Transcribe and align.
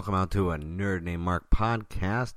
Welcome 0.00 0.14
out 0.14 0.30
to 0.30 0.50
a 0.52 0.56
Nerd 0.56 1.02
Named 1.02 1.22
Mark 1.22 1.50
podcast. 1.50 2.32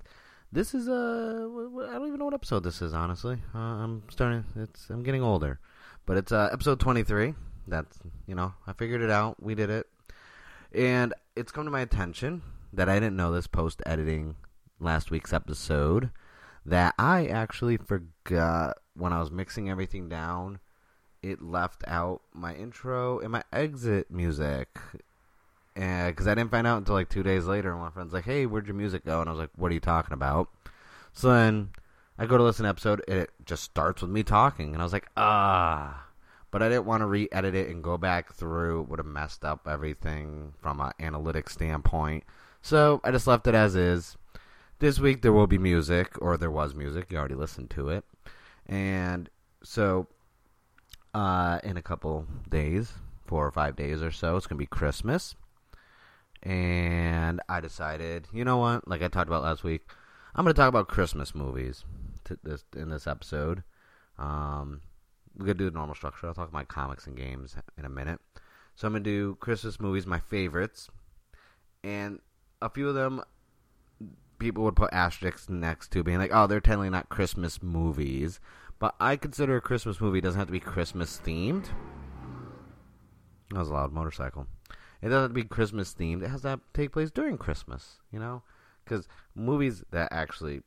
This 0.51 0.73
is 0.73 0.89
a 0.89 1.49
I 1.89 1.93
don't 1.93 2.07
even 2.07 2.19
know 2.19 2.25
what 2.25 2.33
episode 2.33 2.61
this 2.61 2.81
is 2.81 2.93
honestly. 2.93 3.37
Uh, 3.55 3.57
I'm 3.57 4.03
starting 4.09 4.43
it's 4.57 4.89
I'm 4.89 5.01
getting 5.01 5.23
older. 5.23 5.61
But 6.05 6.17
it's 6.17 6.33
uh, 6.33 6.49
episode 6.51 6.81
23. 6.81 7.35
That's, 7.69 7.99
you 8.27 8.35
know, 8.35 8.53
I 8.67 8.73
figured 8.73 9.01
it 9.01 9.09
out. 9.09 9.41
We 9.41 9.55
did 9.55 9.69
it. 9.69 9.87
And 10.73 11.13
it's 11.37 11.53
come 11.53 11.63
to 11.63 11.71
my 11.71 11.79
attention 11.79 12.41
that 12.73 12.89
I 12.89 12.95
didn't 12.95 13.15
know 13.15 13.31
this 13.31 13.47
post 13.47 13.81
editing 13.85 14.35
last 14.81 15.09
week's 15.09 15.31
episode 15.31 16.09
that 16.65 16.93
I 16.99 17.27
actually 17.27 17.77
forgot 17.77 18.77
when 18.93 19.13
I 19.13 19.21
was 19.21 19.31
mixing 19.31 19.69
everything 19.69 20.09
down 20.09 20.59
it 21.21 21.41
left 21.41 21.85
out 21.87 22.23
my 22.33 22.53
intro 22.53 23.19
and 23.19 23.31
my 23.31 23.43
exit 23.53 24.11
music 24.11 24.67
because 25.73 26.27
I 26.27 26.35
didn't 26.35 26.51
find 26.51 26.67
out 26.67 26.77
until 26.77 26.95
like 26.95 27.09
two 27.09 27.23
days 27.23 27.45
later, 27.45 27.71
and 27.71 27.81
my 27.81 27.89
friend's 27.89 28.13
like, 28.13 28.25
"Hey, 28.25 28.45
where'd 28.45 28.67
your 28.67 28.75
music 28.75 29.05
go?" 29.05 29.21
And 29.21 29.29
I 29.29 29.33
was 29.33 29.39
like, 29.39 29.49
"What 29.55 29.71
are 29.71 29.73
you 29.73 29.79
talking 29.79 30.13
about?" 30.13 30.49
So 31.13 31.29
then 31.29 31.69
I 32.17 32.25
go 32.25 32.37
to 32.37 32.43
listen 32.43 32.63
to 32.63 32.69
episode, 32.69 33.03
and 33.07 33.19
it 33.19 33.31
just 33.45 33.63
starts 33.63 34.01
with 34.01 34.11
me 34.11 34.23
talking, 34.23 34.73
and 34.73 34.81
I 34.81 34.85
was 34.85 34.93
like, 34.93 35.09
"Ah." 35.17 36.07
But 36.51 36.61
I 36.61 36.69
didn't 36.69 36.85
want 36.85 37.01
to 37.01 37.07
re-edit 37.07 37.55
it 37.55 37.69
and 37.69 37.83
go 37.83 37.97
back 37.97 38.33
through. 38.33 38.83
Would 38.83 38.99
have 38.99 39.07
messed 39.07 39.43
up 39.43 39.67
everything 39.67 40.53
from 40.61 40.79
an 40.79 40.91
analytic 40.99 41.49
standpoint. 41.49 42.23
So 42.61 43.01
I 43.03 43.11
just 43.11 43.25
left 43.27 43.47
it 43.47 43.55
as 43.55 43.75
is. 43.75 44.17
This 44.79 44.99
week 44.99 45.21
there 45.23 45.33
will 45.33 45.47
be 45.47 45.57
music, 45.57 46.21
or 46.21 46.37
there 46.37 46.51
was 46.51 46.75
music. 46.75 47.11
You 47.11 47.17
already 47.17 47.35
listened 47.35 47.69
to 47.71 47.89
it, 47.89 48.05
and 48.67 49.29
so 49.63 50.07
uh, 51.13 51.59
in 51.63 51.77
a 51.77 51.81
couple 51.81 52.27
days, 52.49 52.93
four 53.25 53.45
or 53.47 53.51
five 53.51 53.75
days 53.75 54.03
or 54.03 54.11
so, 54.11 54.35
it's 54.37 54.47
gonna 54.47 54.59
be 54.59 54.65
Christmas 54.65 55.35
and 56.43 57.41
I 57.49 57.59
decided, 57.61 58.27
you 58.31 58.45
know 58.45 58.57
what? 58.57 58.87
Like 58.87 59.01
I 59.01 59.07
talked 59.07 59.27
about 59.29 59.43
last 59.43 59.63
week, 59.63 59.81
I'm 60.35 60.45
going 60.45 60.53
to 60.53 60.59
talk 60.59 60.69
about 60.69 60.87
Christmas 60.87 61.33
movies 61.33 61.83
this 62.43 62.63
in 62.75 62.89
this 62.89 63.07
episode. 63.07 63.63
Um, 64.17 64.81
we're 65.37 65.47
gonna 65.47 65.55
do 65.55 65.69
the 65.69 65.75
normal 65.75 65.95
structure. 65.95 66.27
I'll 66.27 66.33
talk 66.33 66.49
about 66.49 66.67
comics 66.67 67.07
and 67.07 67.17
games 67.17 67.55
in 67.77 67.85
a 67.85 67.89
minute. 67.89 68.19
So 68.75 68.87
I'm 68.87 68.93
gonna 68.93 69.03
do 69.03 69.35
Christmas 69.39 69.79
movies, 69.79 70.05
my 70.05 70.19
favorites, 70.19 70.89
and 71.83 72.19
a 72.61 72.69
few 72.69 72.87
of 72.89 72.95
them 72.95 73.21
people 74.39 74.63
would 74.63 74.75
put 74.75 74.91
asterisks 74.93 75.49
next 75.49 75.91
to 75.91 76.03
being 76.03 76.17
like, 76.17 76.31
oh, 76.33 76.47
they're 76.47 76.59
technically 76.59 76.89
not 76.89 77.09
Christmas 77.09 77.63
movies. 77.63 78.39
But 78.79 78.95
I 78.99 79.15
consider 79.15 79.57
a 79.57 79.61
Christmas 79.61 80.01
movie 80.01 80.21
doesn't 80.21 80.39
have 80.39 80.47
to 80.47 80.51
be 80.51 80.59
Christmas 80.59 81.19
themed. 81.23 81.67
That 83.51 83.59
was 83.59 83.69
a 83.69 83.73
loud 83.73 83.93
motorcycle. 83.93 84.47
It 85.03 85.09
doesn't 85.09 85.21
have 85.21 85.29
to 85.31 85.33
be 85.33 85.43
Christmas 85.43 85.93
themed. 85.93 86.23
It 86.23 86.29
has 86.29 86.43
to 86.43 86.61
take 86.73 86.93
place 86.93 87.11
during 87.11 87.37
Christmas, 87.37 87.97
you 88.09 88.19
know? 88.19 88.41
Because 88.83 89.09
movies 89.35 89.83
that 89.91 90.07
actually 90.13 90.61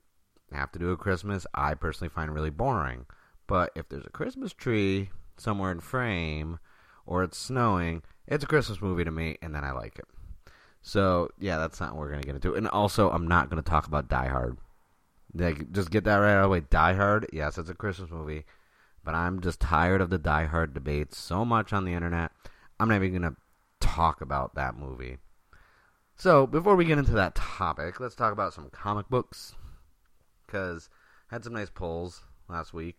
have 0.53 0.70
to 0.73 0.78
do 0.78 0.89
with 0.89 0.98
Christmas, 0.98 1.47
I 1.55 1.73
personally 1.73 2.11
find 2.11 2.34
really 2.34 2.51
boring. 2.51 3.06
But 3.47 3.73
if 3.75 3.89
there's 3.89 4.05
a 4.05 4.11
Christmas 4.11 4.53
tree 4.53 5.09
somewhere 5.39 5.73
in 5.73 5.81
frame 5.81 6.59
or 7.06 7.25
it's 7.25 7.39
snowing, 7.39 8.03
it's 8.27 8.45
a 8.45 8.47
Christmas 8.47 8.83
movie 8.83 9.05
to 9.05 9.11
me, 9.11 9.39
and 9.41 9.55
then 9.55 9.65
I 9.65 9.70
like 9.70 9.98
it. 9.98 10.06
So, 10.83 11.31
yeah, 11.39 11.56
that's 11.56 11.81
not 11.81 11.93
what 11.93 12.00
we're 12.00 12.11
going 12.11 12.21
to 12.21 12.27
get 12.27 12.34
into. 12.34 12.55
And 12.55 12.69
also, 12.69 13.11
I'm 13.11 13.27
not 13.27 13.48
going 13.48 13.62
to 13.62 13.69
talk 13.69 13.87
about 13.87 14.09
Die 14.09 14.28
Hard. 14.28 14.59
Like, 15.33 15.73
just 15.73 15.91
get 15.91 16.05
that 16.05 16.17
right 16.17 16.34
out 16.34 16.39
of 16.39 16.43
the 16.45 16.48
way. 16.50 16.61
Die 16.61 16.93
Hard, 16.93 17.27
yes, 17.32 17.56
it's 17.56 17.71
a 17.71 17.75
Christmas 17.75 18.11
movie. 18.11 18.44
But 19.03 19.15
I'm 19.15 19.41
just 19.41 19.61
tired 19.61 20.03
of 20.03 20.11
the 20.11 20.19
Die 20.19 20.44
Hard 20.44 20.75
debates 20.75 21.16
so 21.16 21.44
much 21.47 21.72
on 21.72 21.87
the 21.87 21.94
internet. 21.94 22.32
I'm 22.78 22.88
not 22.88 22.97
even 22.97 23.11
going 23.12 23.22
to 23.22 23.37
talk 23.97 24.21
about 24.21 24.55
that 24.55 24.77
movie. 24.77 25.17
So, 26.17 26.47
before 26.47 26.77
we 26.77 26.84
get 26.84 26.99
into 26.99 27.12
that 27.12 27.34
topic, 27.34 27.99
let's 27.99 28.15
talk 28.15 28.33
about 28.33 28.53
some 28.53 28.71
comic 28.71 29.09
books. 29.09 29.55
Because 30.47 30.89
had 31.29 31.45
some 31.45 31.55
nice 31.55 31.71
pulls 31.71 32.23
last 32.49 32.73
week. 32.73 32.97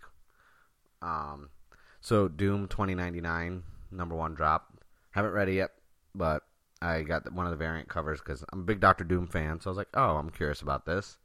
Um, 1.01 1.49
so, 2.01 2.27
Doom 2.27 2.67
2099, 2.67 3.63
number 3.91 4.15
one 4.15 4.33
drop. 4.33 4.73
Haven't 5.11 5.31
read 5.31 5.49
it 5.49 5.55
yet, 5.55 5.71
but 6.13 6.43
I 6.81 7.03
got 7.03 7.31
one 7.31 7.45
of 7.45 7.51
the 7.51 7.57
variant 7.57 7.89
covers 7.89 8.19
because 8.19 8.43
I'm 8.51 8.61
a 8.61 8.63
big 8.65 8.79
Doctor 8.79 9.03
Doom 9.03 9.27
fan. 9.27 9.59
So, 9.59 9.69
I 9.69 9.71
was 9.71 9.77
like, 9.77 9.89
oh, 9.93 10.17
I'm 10.17 10.29
curious 10.29 10.61
about 10.61 10.85
this. 10.85 11.17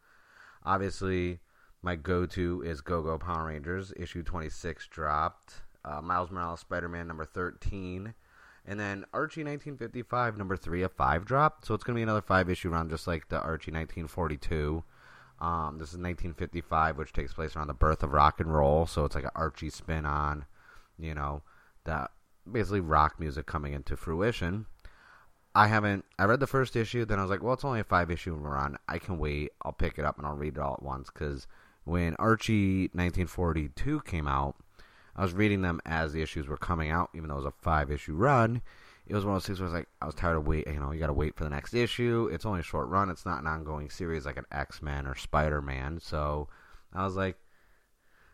Obviously, 0.64 1.40
my 1.82 1.96
go 1.96 2.26
to 2.26 2.62
is 2.62 2.80
Go 2.82 3.02
Go 3.02 3.18
Power 3.18 3.46
Rangers. 3.46 3.92
Issue 3.96 4.22
26 4.22 4.88
dropped. 4.88 5.62
Uh, 5.84 6.00
Miles 6.00 6.30
Morales 6.30 6.60
Spider 6.60 6.88
Man 6.88 7.08
number 7.08 7.24
13 7.24 8.14
and 8.66 8.78
then 8.78 9.04
Archie 9.12 9.42
1955, 9.42 10.38
number 10.38 10.56
three 10.56 10.82
of 10.82 10.92
five 10.92 11.24
drop. 11.24 11.64
So 11.64 11.74
it's 11.74 11.82
going 11.82 11.94
to 11.94 11.98
be 11.98 12.02
another 12.02 12.22
five 12.22 12.48
issue 12.48 12.70
run, 12.70 12.88
just 12.88 13.06
like 13.06 13.28
the 13.28 13.36
Archie 13.36 13.72
1942. 13.72 14.84
Um, 15.40 15.78
this 15.78 15.88
is 15.88 15.98
1955, 15.98 16.98
which 16.98 17.12
takes 17.12 17.34
place 17.34 17.56
around 17.56 17.66
the 17.66 17.74
birth 17.74 18.04
of 18.04 18.12
rock 18.12 18.38
and 18.38 18.54
roll. 18.54 18.86
So 18.86 19.04
it's 19.04 19.16
like 19.16 19.24
an 19.24 19.30
Archie 19.34 19.70
spin 19.70 20.06
on, 20.06 20.44
you 20.98 21.14
know, 21.14 21.42
that 21.84 22.12
basically 22.50 22.80
rock 22.80 23.18
music 23.18 23.46
coming 23.46 23.72
into 23.72 23.96
fruition. 23.96 24.66
I 25.54 25.66
haven't. 25.66 26.04
I 26.18 26.24
read 26.24 26.40
the 26.40 26.46
first 26.46 26.76
issue, 26.76 27.04
then 27.04 27.18
I 27.18 27.22
was 27.22 27.30
like, 27.30 27.42
well, 27.42 27.54
it's 27.54 27.64
only 27.64 27.80
a 27.80 27.84
five 27.84 28.10
issue 28.10 28.34
run. 28.34 28.78
I 28.88 28.98
can 28.98 29.18
wait. 29.18 29.50
I'll 29.62 29.72
pick 29.72 29.98
it 29.98 30.04
up 30.04 30.16
and 30.16 30.26
I'll 30.26 30.36
read 30.36 30.56
it 30.56 30.60
all 30.60 30.74
at 30.74 30.82
once. 30.82 31.10
Because 31.12 31.46
when 31.84 32.14
Archie 32.16 32.82
1942 32.92 34.00
came 34.02 34.28
out, 34.28 34.56
I 35.14 35.22
was 35.22 35.32
reading 35.32 35.62
them 35.62 35.80
as 35.84 36.12
the 36.12 36.22
issues 36.22 36.46
were 36.46 36.56
coming 36.56 36.90
out, 36.90 37.10
even 37.14 37.28
though 37.28 37.34
it 37.34 37.44
was 37.44 37.46
a 37.46 37.62
five 37.62 37.90
issue 37.90 38.14
run. 38.14 38.62
It 39.06 39.14
was 39.14 39.24
one 39.24 39.34
of 39.34 39.42
those 39.42 39.46
things 39.46 39.60
where 39.60 39.68
I 39.68 39.72
was 39.72 39.78
like, 39.80 39.88
I 40.00 40.06
was 40.06 40.14
tired 40.14 40.36
of 40.36 40.46
waiting. 40.46 40.74
You 40.74 40.80
know, 40.80 40.92
you 40.92 41.00
got 41.00 41.08
to 41.08 41.12
wait 41.12 41.36
for 41.36 41.44
the 41.44 41.50
next 41.50 41.74
issue. 41.74 42.30
It's 42.32 42.46
only 42.46 42.60
a 42.60 42.64
short 42.64 42.88
run. 42.88 43.10
It's 43.10 43.26
not 43.26 43.40
an 43.40 43.46
ongoing 43.46 43.90
series 43.90 44.24
like 44.24 44.36
an 44.36 44.46
X 44.52 44.80
Men 44.80 45.06
or 45.06 45.14
Spider 45.14 45.60
Man. 45.60 45.98
So 46.00 46.48
I 46.92 47.04
was 47.04 47.16
like, 47.16 47.36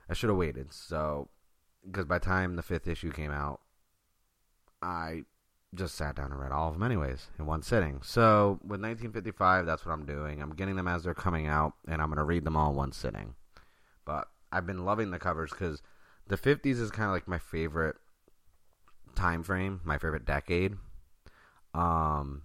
I 0.08 0.14
should 0.14 0.28
have 0.28 0.38
waited. 0.38 0.72
So 0.72 1.28
because 1.84 2.04
by 2.04 2.18
the 2.18 2.24
time 2.24 2.56
the 2.56 2.62
fifth 2.62 2.86
issue 2.86 3.10
came 3.10 3.30
out, 3.30 3.60
I 4.82 5.24
just 5.74 5.96
sat 5.96 6.16
down 6.16 6.32
and 6.32 6.40
read 6.40 6.52
all 6.52 6.68
of 6.68 6.74
them 6.74 6.82
anyways 6.82 7.28
in 7.38 7.46
one 7.46 7.62
sitting. 7.62 8.00
So 8.02 8.58
with 8.62 8.80
1955, 8.80 9.66
that's 9.66 9.84
what 9.84 9.92
I'm 9.92 10.06
doing. 10.06 10.40
I'm 10.40 10.54
getting 10.54 10.76
them 10.76 10.88
as 10.88 11.04
they're 11.04 11.14
coming 11.14 11.46
out, 11.46 11.74
and 11.86 12.00
I'm 12.00 12.08
gonna 12.08 12.24
read 12.24 12.44
them 12.44 12.56
all 12.56 12.70
in 12.70 12.76
one 12.76 12.92
sitting. 12.92 13.34
But 14.04 14.28
I've 14.50 14.66
been 14.66 14.84
loving 14.84 15.10
the 15.10 15.18
covers 15.18 15.50
because 15.50 15.82
the 16.28 16.36
50s 16.36 16.78
is 16.78 16.90
kind 16.90 17.06
of 17.06 17.12
like 17.12 17.26
my 17.26 17.38
favorite 17.38 17.96
time 19.14 19.42
frame, 19.42 19.80
my 19.84 19.98
favorite 19.98 20.24
decade. 20.24 20.76
Um, 21.74 22.42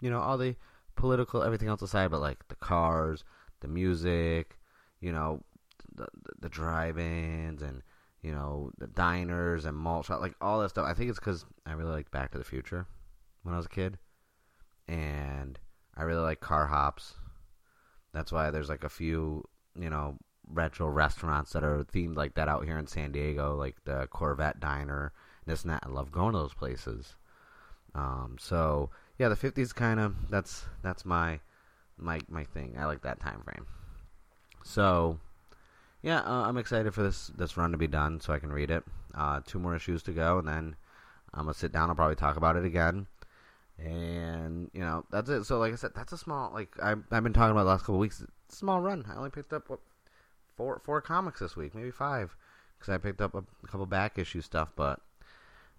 you 0.00 0.10
know, 0.10 0.20
all 0.20 0.38
the 0.38 0.56
political 0.96 1.42
everything 1.42 1.68
else 1.68 1.82
aside, 1.82 2.10
but 2.10 2.20
like 2.20 2.46
the 2.48 2.54
cars, 2.54 3.24
the 3.60 3.68
music, 3.68 4.58
you 5.00 5.12
know, 5.12 5.42
the 5.94 6.06
the 6.40 6.48
drive-ins 6.48 7.62
and 7.62 7.82
you 8.22 8.32
know 8.32 8.70
the 8.78 8.86
diners 8.86 9.64
and 9.64 9.76
malt 9.76 10.06
shop, 10.06 10.20
like 10.20 10.34
all 10.40 10.60
that 10.60 10.70
stuff. 10.70 10.86
I 10.86 10.94
think 10.94 11.10
it's 11.10 11.18
because 11.18 11.44
I 11.66 11.72
really 11.72 11.92
liked 11.92 12.12
Back 12.12 12.32
to 12.32 12.38
the 12.38 12.44
Future 12.44 12.86
when 13.42 13.54
I 13.54 13.56
was 13.56 13.66
a 13.66 13.70
kid, 13.70 13.98
and 14.88 15.58
I 15.96 16.02
really 16.02 16.22
like 16.22 16.40
car 16.40 16.66
hops. 16.66 17.14
That's 18.12 18.32
why 18.32 18.50
there's 18.50 18.68
like 18.68 18.84
a 18.84 18.90
few, 18.90 19.44
you 19.78 19.88
know, 19.90 20.18
retro 20.50 20.88
restaurants 20.88 21.52
that 21.52 21.64
are 21.64 21.84
themed 21.84 22.16
like 22.16 22.34
that 22.34 22.48
out 22.48 22.64
here 22.64 22.78
in 22.78 22.86
San 22.86 23.12
Diego, 23.12 23.56
like 23.56 23.76
the 23.84 24.06
Corvette 24.08 24.60
Diner, 24.60 25.12
this 25.46 25.62
and 25.62 25.72
that. 25.72 25.84
I 25.86 25.88
love 25.88 26.12
going 26.12 26.32
to 26.32 26.38
those 26.38 26.54
places. 26.54 27.14
Um, 27.94 28.36
so 28.38 28.90
yeah, 29.18 29.28
the 29.28 29.36
fifties 29.36 29.72
kind 29.72 30.00
of 30.00 30.30
that's 30.30 30.64
that's 30.82 31.04
my 31.04 31.40
my 31.96 32.20
my 32.28 32.44
thing. 32.44 32.76
I 32.78 32.86
like 32.86 33.02
that 33.02 33.20
time 33.20 33.42
frame. 33.42 33.66
So 34.64 35.18
yeah, 36.02 36.20
uh, 36.20 36.44
I'm 36.46 36.58
excited 36.58 36.94
for 36.94 37.02
this 37.02 37.28
this 37.36 37.56
run 37.56 37.72
to 37.72 37.78
be 37.78 37.86
done 37.86 38.20
so 38.20 38.32
I 38.32 38.38
can 38.38 38.52
read 38.52 38.70
it. 38.70 38.84
Uh, 39.14 39.40
two 39.46 39.58
more 39.58 39.76
issues 39.76 40.02
to 40.04 40.12
go, 40.12 40.38
and 40.38 40.48
then 40.48 40.76
I'm 41.34 41.44
gonna 41.44 41.54
sit 41.54 41.72
down. 41.72 41.88
I'll 41.88 41.96
probably 41.96 42.16
talk 42.16 42.36
about 42.36 42.56
it 42.56 42.64
again. 42.64 43.06
And 43.78 44.70
you 44.72 44.80
know 44.80 45.04
that's 45.10 45.28
it. 45.30 45.44
So 45.44 45.58
like 45.58 45.72
I 45.72 45.76
said, 45.76 45.92
that's 45.94 46.12
a 46.12 46.18
small 46.18 46.52
like 46.52 46.70
I've 46.82 47.02
I've 47.10 47.22
been 47.22 47.32
talking 47.32 47.52
about 47.52 47.64
the 47.64 47.70
last 47.70 47.82
couple 47.82 47.98
weeks. 47.98 48.24
Small 48.48 48.80
run. 48.80 49.04
I 49.08 49.16
only 49.16 49.30
picked 49.30 49.52
up 49.52 49.68
what 49.70 49.80
four 50.62 50.80
four 50.84 51.00
comics 51.00 51.40
this 51.40 51.56
week, 51.56 51.74
maybe 51.74 51.90
five, 51.90 52.36
because 52.78 52.92
I 52.92 52.98
picked 52.98 53.20
up 53.20 53.34
a, 53.34 53.42
couple 53.66 53.86
back 53.86 54.16
issue 54.16 54.40
stuff. 54.40 54.70
But 54.76 55.00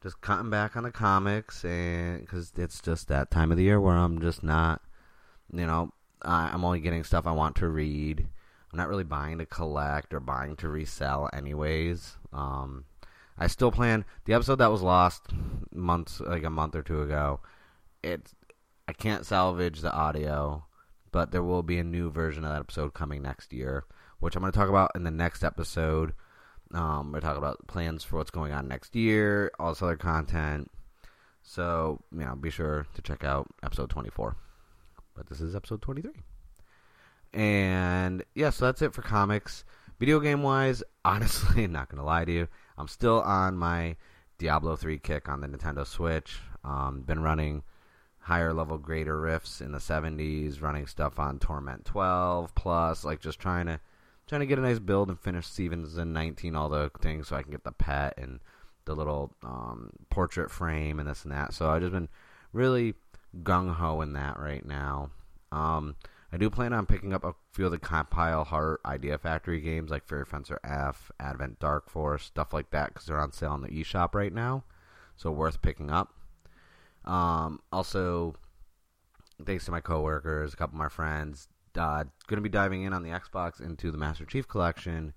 just 0.01 0.19
cutting 0.19 0.49
back 0.49 0.75
on 0.75 0.83
the 0.83 0.91
comics, 0.91 1.63
and 1.63 2.19
because 2.19 2.51
it's 2.57 2.81
just 2.81 3.07
that 3.07 3.31
time 3.31 3.51
of 3.51 3.57
the 3.57 3.63
year 3.63 3.79
where 3.79 3.95
I'm 3.95 4.19
just 4.19 4.43
not, 4.43 4.81
you 5.53 5.65
know, 5.65 5.93
I, 6.21 6.49
I'm 6.53 6.65
only 6.65 6.81
getting 6.81 7.05
stuff 7.05 7.25
I 7.25 7.31
want 7.31 7.55
to 7.57 7.69
read. 7.69 8.27
I'm 8.71 8.77
not 8.77 8.89
really 8.89 9.05
buying 9.05 9.37
to 9.37 9.45
collect 9.45 10.13
or 10.13 10.19
buying 10.19 10.57
to 10.57 10.67
resell, 10.67 11.29
anyways. 11.31 12.17
Um, 12.33 12.83
I 13.37 13.47
still 13.47 13.71
plan 13.71 14.03
the 14.25 14.33
episode 14.33 14.57
that 14.57 14.71
was 14.71 14.81
lost 14.81 15.27
months, 15.71 16.19
like 16.19 16.43
a 16.43 16.49
month 16.49 16.75
or 16.75 16.83
two 16.83 17.01
ago. 17.01 17.39
It's 18.03 18.35
I 18.85 18.91
can't 18.91 19.25
salvage 19.25 19.79
the 19.79 19.93
audio, 19.93 20.65
but 21.13 21.31
there 21.31 21.43
will 21.43 21.63
be 21.63 21.79
a 21.79 21.85
new 21.85 22.11
version 22.11 22.43
of 22.43 22.51
that 22.51 22.59
episode 22.59 22.93
coming 22.93 23.21
next 23.21 23.53
year 23.53 23.85
which 24.23 24.37
I'm 24.37 24.41
going 24.41 24.53
to 24.53 24.57
talk 24.57 24.69
about 24.69 24.91
in 24.95 25.03
the 25.03 25.11
next 25.11 25.43
episode. 25.43 26.13
Um, 26.73 27.11
we're 27.11 27.19
talking 27.19 27.37
about 27.37 27.67
plans 27.67 28.05
for 28.05 28.15
what's 28.15 28.31
going 28.31 28.53
on 28.53 28.69
next 28.69 28.95
year, 28.95 29.51
all 29.59 29.69
this 29.73 29.81
other 29.81 29.97
content. 29.97 30.71
So, 31.41 31.99
you 32.13 32.23
know, 32.23 32.33
be 32.35 32.49
sure 32.49 32.87
to 32.93 33.01
check 33.01 33.25
out 33.25 33.47
episode 33.63 33.89
24. 33.89 34.37
but 35.13 35.27
this 35.27 35.41
is 35.41 35.55
episode 35.55 35.81
23. 35.81 36.11
And 37.33 38.23
yeah, 38.33 38.49
so 38.49 38.65
that's 38.65 38.81
it 38.81 38.93
for 38.93 39.01
comics. 39.01 39.65
Video 39.99 40.21
game 40.21 40.41
wise, 40.41 40.83
honestly, 41.05 41.65
I'm 41.65 41.73
not 41.73 41.89
gonna 41.89 42.05
lie 42.05 42.23
to 42.23 42.31
you, 42.31 42.47
I'm 42.77 42.87
still 42.87 43.21
on 43.21 43.57
my 43.57 43.97
Diablo 44.37 44.77
3 44.77 44.99
kick 44.99 45.27
on 45.27 45.41
the 45.41 45.47
Nintendo 45.47 45.85
Switch. 45.85 46.39
Um, 46.63 47.01
been 47.01 47.21
running 47.21 47.63
higher 48.19 48.53
level 48.53 48.77
greater 48.77 49.19
rifts 49.19 49.59
in 49.59 49.73
the 49.73 49.79
70s, 49.79 50.61
running 50.61 50.87
stuff 50.87 51.19
on 51.19 51.39
Torment 51.39 51.83
12 51.83 52.55
plus, 52.55 53.03
like 53.03 53.19
just 53.19 53.37
trying 53.37 53.65
to 53.65 53.81
trying 54.27 54.41
to 54.41 54.47
get 54.47 54.59
a 54.59 54.61
nice 54.61 54.79
build 54.79 55.09
and 55.09 55.19
finish 55.19 55.47
Stevens 55.47 55.97
in 55.97 56.13
19, 56.13 56.55
all 56.55 56.69
the 56.69 56.91
things, 57.01 57.27
so 57.27 57.35
I 57.35 57.43
can 57.43 57.51
get 57.51 57.63
the 57.63 57.71
pet 57.71 58.15
and 58.17 58.39
the 58.85 58.95
little 58.95 59.33
um, 59.43 59.91
portrait 60.09 60.51
frame 60.51 60.99
and 60.99 61.07
this 61.07 61.23
and 61.23 61.31
that. 61.33 61.53
So 61.53 61.69
I've 61.69 61.81
just 61.81 61.93
been 61.93 62.09
really 62.51 62.95
gung 63.41 63.75
ho 63.75 64.01
in 64.01 64.13
that 64.13 64.39
right 64.39 64.65
now. 64.65 65.11
Um, 65.51 65.95
I 66.31 66.37
do 66.37 66.49
plan 66.49 66.73
on 66.73 66.85
picking 66.85 67.13
up 67.13 67.23
a 67.23 67.35
few 67.51 67.65
of 67.65 67.71
the 67.71 67.77
Compile 67.77 68.43
Heart 68.43 68.81
Idea 68.85 69.17
Factory 69.17 69.61
games 69.61 69.91
like 69.91 70.07
Fairy 70.07 70.25
Fencer 70.25 70.59
F, 70.63 71.11
Advent 71.19 71.59
Dark 71.59 71.89
Force, 71.89 72.23
stuff 72.23 72.53
like 72.53 72.71
that 72.71 72.87
because 72.87 73.05
they're 73.05 73.19
on 73.19 73.31
sale 73.31 73.51
on 73.51 73.61
the 73.61 73.69
eShop 73.69 74.15
right 74.15 74.33
now. 74.33 74.63
So 75.15 75.31
worth 75.31 75.61
picking 75.61 75.91
up. 75.91 76.11
Um, 77.05 77.59
also, 77.71 78.35
thanks 79.45 79.65
to 79.65 79.71
my 79.71 79.81
coworkers, 79.81 80.53
a 80.53 80.57
couple 80.57 80.75
of 80.75 80.79
my 80.79 80.89
friends, 80.89 81.49
uh, 81.77 82.03
going 82.27 82.37
to 82.37 82.41
be 82.41 82.49
diving 82.49 82.83
in 82.83 82.93
on 82.93 83.03
the 83.03 83.09
Xbox 83.09 83.61
into 83.61 83.91
the 83.91 83.97
Master 83.97 84.25
Chief 84.25 84.47
Collection, 84.47 85.13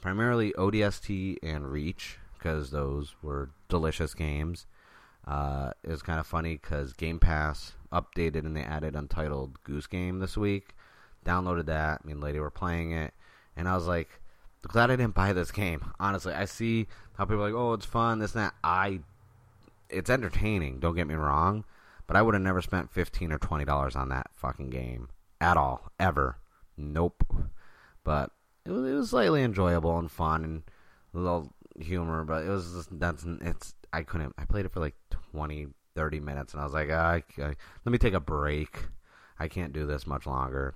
primarily 0.00 0.52
ODST 0.52 1.38
and 1.42 1.70
Reach 1.70 2.18
because 2.36 2.70
those 2.70 3.14
were 3.22 3.50
delicious 3.68 4.14
games. 4.14 4.66
Uh, 5.26 5.70
it 5.82 5.90
was 5.90 6.02
kind 6.02 6.20
of 6.20 6.26
funny 6.26 6.56
because 6.56 6.92
Game 6.92 7.18
Pass 7.18 7.72
updated 7.90 8.44
and 8.44 8.54
they 8.54 8.62
added 8.62 8.94
Untitled 8.94 9.62
Goose 9.64 9.86
Game 9.86 10.18
this 10.18 10.36
week. 10.36 10.74
Downloaded 11.24 11.66
that. 11.66 12.04
Me 12.04 12.12
and 12.12 12.20
Lady 12.20 12.38
were 12.38 12.50
playing 12.50 12.92
it, 12.92 13.14
and 13.56 13.66
I 13.66 13.74
was 13.74 13.86
like, 13.86 14.20
glad 14.60 14.90
I 14.90 14.96
didn't 14.96 15.14
buy 15.14 15.32
this 15.32 15.50
game. 15.50 15.92
Honestly, 15.98 16.34
I 16.34 16.44
see 16.44 16.86
how 17.16 17.24
people 17.24 17.42
are 17.42 17.46
like, 17.46 17.54
oh, 17.54 17.72
it's 17.72 17.86
fun, 17.86 18.18
this 18.18 18.34
and 18.34 18.44
that. 18.44 18.54
I, 18.62 19.00
it's 19.88 20.10
entertaining. 20.10 20.80
Don't 20.80 20.96
get 20.96 21.06
me 21.06 21.14
wrong, 21.14 21.64
but 22.06 22.16
I 22.16 22.20
would 22.20 22.34
have 22.34 22.42
never 22.42 22.60
spent 22.60 22.90
fifteen 22.90 23.32
or 23.32 23.38
twenty 23.38 23.64
dollars 23.64 23.96
on 23.96 24.10
that 24.10 24.28
fucking 24.34 24.68
game 24.68 25.08
at 25.40 25.56
all, 25.56 25.90
ever. 25.98 26.38
Nope. 26.76 27.24
But 28.04 28.30
it 28.66 28.70
was, 28.70 28.90
it 28.90 28.94
was 28.94 29.10
slightly 29.10 29.42
enjoyable 29.42 29.98
and 29.98 30.10
fun 30.10 30.44
and 30.44 30.62
a 31.14 31.18
little 31.18 31.52
humor, 31.78 32.24
but 32.24 32.44
it 32.44 32.48
was 32.48 32.72
just, 32.72 32.98
that's 32.98 33.24
it's 33.40 33.74
I 33.92 34.02
couldn't. 34.02 34.34
I 34.36 34.44
played 34.44 34.66
it 34.66 34.72
for 34.72 34.80
like 34.80 34.96
20, 35.32 35.68
30 35.94 36.20
minutes, 36.20 36.52
and 36.52 36.60
I 36.60 36.64
was 36.64 36.74
like, 36.74 36.88
ah, 36.90 37.12
I, 37.12 37.22
I, 37.38 37.54
let 37.84 37.92
me 37.92 37.98
take 37.98 38.14
a 38.14 38.20
break. 38.20 38.76
I 39.38 39.48
can't 39.48 39.72
do 39.72 39.86
this 39.86 40.06
much 40.06 40.26
longer. 40.26 40.74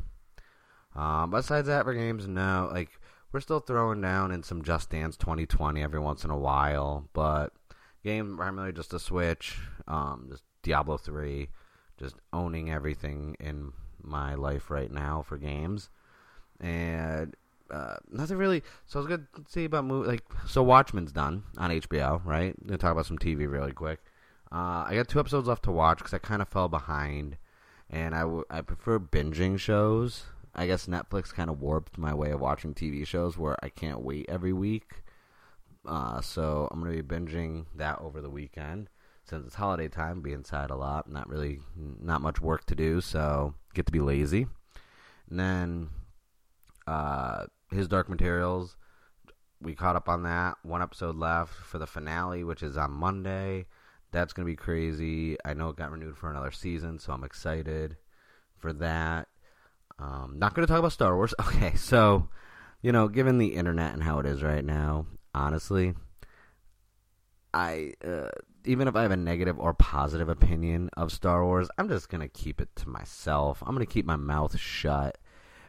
Um, 0.94 1.30
besides 1.30 1.68
that, 1.68 1.84
for 1.84 1.94
games, 1.94 2.26
no. 2.26 2.70
Like 2.72 2.90
we're 3.32 3.40
still 3.40 3.60
throwing 3.60 4.00
down 4.00 4.30
in 4.30 4.42
some 4.42 4.62
Just 4.62 4.90
Dance 4.90 5.16
2020 5.16 5.82
every 5.82 6.00
once 6.00 6.24
in 6.24 6.30
a 6.30 6.38
while, 6.38 7.08
but 7.12 7.52
game 8.04 8.36
primarily 8.36 8.72
just 8.72 8.94
a 8.94 8.98
Switch, 8.98 9.58
um, 9.86 10.28
just 10.30 10.42
Diablo 10.62 10.96
3, 10.96 11.48
just 11.98 12.16
owning 12.32 12.70
everything 12.70 13.36
in 13.40 13.72
my 14.02 14.34
life 14.34 14.70
right 14.70 14.90
now 14.90 15.22
for 15.22 15.36
games, 15.36 15.90
and 16.60 17.34
uh, 17.70 17.96
nothing 18.10 18.36
really. 18.36 18.62
So 18.86 18.98
I 18.98 19.02
was 19.02 19.08
gonna 19.08 19.26
see 19.48 19.64
about 19.64 19.84
movie. 19.84 20.08
Like, 20.08 20.24
so 20.46 20.62
Watchmen's 20.62 21.12
done 21.12 21.44
on 21.56 21.70
HBO, 21.70 22.24
right? 22.24 22.54
I'm 22.60 22.66
gonna 22.66 22.78
talk 22.78 22.92
about 22.92 23.06
some 23.06 23.18
TV 23.18 23.50
really 23.50 23.72
quick. 23.72 24.00
Uh, 24.50 24.84
I 24.86 24.94
got 24.94 25.08
two 25.08 25.20
episodes 25.20 25.46
left 25.46 25.64
to 25.64 25.72
watch 25.72 25.98
because 25.98 26.14
I 26.14 26.18
kind 26.18 26.40
of 26.40 26.48
fell 26.48 26.68
behind, 26.68 27.36
and 27.90 28.14
I, 28.14 28.20
w- 28.20 28.44
I 28.48 28.62
prefer 28.62 28.98
binging 28.98 29.58
shows. 29.58 30.24
I 30.54 30.66
guess 30.66 30.86
Netflix 30.86 31.32
kind 31.32 31.50
of 31.50 31.60
warped 31.60 31.98
my 31.98 32.14
way 32.14 32.30
of 32.30 32.40
watching 32.40 32.74
TV 32.74 33.06
shows 33.06 33.36
where 33.36 33.56
I 33.62 33.68
can't 33.68 34.00
wait 34.00 34.26
every 34.28 34.52
week. 34.52 35.02
Uh, 35.86 36.20
so 36.20 36.68
I'm 36.70 36.80
gonna 36.80 36.94
be 36.94 37.02
binging 37.02 37.66
that 37.76 38.00
over 38.00 38.20
the 38.20 38.30
weekend 38.30 38.88
since 39.28 39.46
it's 39.46 39.54
holiday 39.54 39.88
time. 39.88 40.20
Be 40.20 40.32
inside 40.32 40.70
a 40.70 40.76
lot, 40.76 41.10
not 41.10 41.28
really, 41.28 41.60
not 41.76 42.22
much 42.22 42.40
work 42.40 42.64
to 42.66 42.74
do, 42.74 43.00
so 43.00 43.54
get 43.74 43.86
to 43.86 43.92
be 43.92 44.00
lazy. 44.00 44.46
And 45.30 45.38
then 45.38 45.88
uh, 46.86 47.44
his 47.70 47.88
Dark 47.88 48.08
Materials. 48.08 48.76
We 49.60 49.74
caught 49.74 49.96
up 49.96 50.08
on 50.08 50.22
that. 50.22 50.56
One 50.62 50.82
episode 50.82 51.16
left 51.16 51.52
for 51.52 51.78
the 51.78 51.86
finale, 51.86 52.44
which 52.44 52.62
is 52.62 52.76
on 52.76 52.92
Monday. 52.92 53.66
That's 54.12 54.32
to 54.46 54.50
be 54.50 54.56
crazy. 54.56 55.36
I 55.44 55.52
know 55.54 55.68
it 55.68 55.76
got 55.76 55.90
renewed 55.90 56.16
for 56.16 56.30
another 56.30 56.52
season, 56.52 56.98
so 56.98 57.12
I'm 57.12 57.24
excited 57.24 57.96
for 58.56 58.72
that. 58.74 59.28
Um, 59.98 60.36
not 60.38 60.54
to 60.66 60.72
talk 60.72 60.78
about 60.78 60.92
Star 60.92 61.14
Wars. 61.16 61.34
Okay, 61.40 61.74
so, 61.74 62.28
you 62.82 62.92
know, 62.92 63.08
given 63.08 63.38
the 63.38 63.48
internet 63.48 63.92
and 63.92 64.02
how 64.02 64.20
it 64.20 64.26
is 64.26 64.42
right 64.42 64.64
now, 64.64 65.06
honestly, 65.34 65.94
I, 67.52 67.92
uh, 68.04 68.28
even 68.64 68.88
if 68.88 68.96
I 68.96 69.02
have 69.02 69.10
a 69.10 69.16
negative 69.16 69.58
or 69.58 69.74
positive 69.74 70.28
opinion 70.28 70.90
of 70.96 71.12
Star 71.12 71.44
Wars, 71.44 71.68
I'm 71.78 71.88
just 71.88 72.08
going 72.08 72.20
to 72.20 72.28
keep 72.28 72.60
it 72.60 72.68
to 72.76 72.88
myself. 72.88 73.62
I'm 73.62 73.74
going 73.74 73.86
to 73.86 73.92
keep 73.92 74.06
my 74.06 74.16
mouth 74.16 74.58
shut 74.58 75.18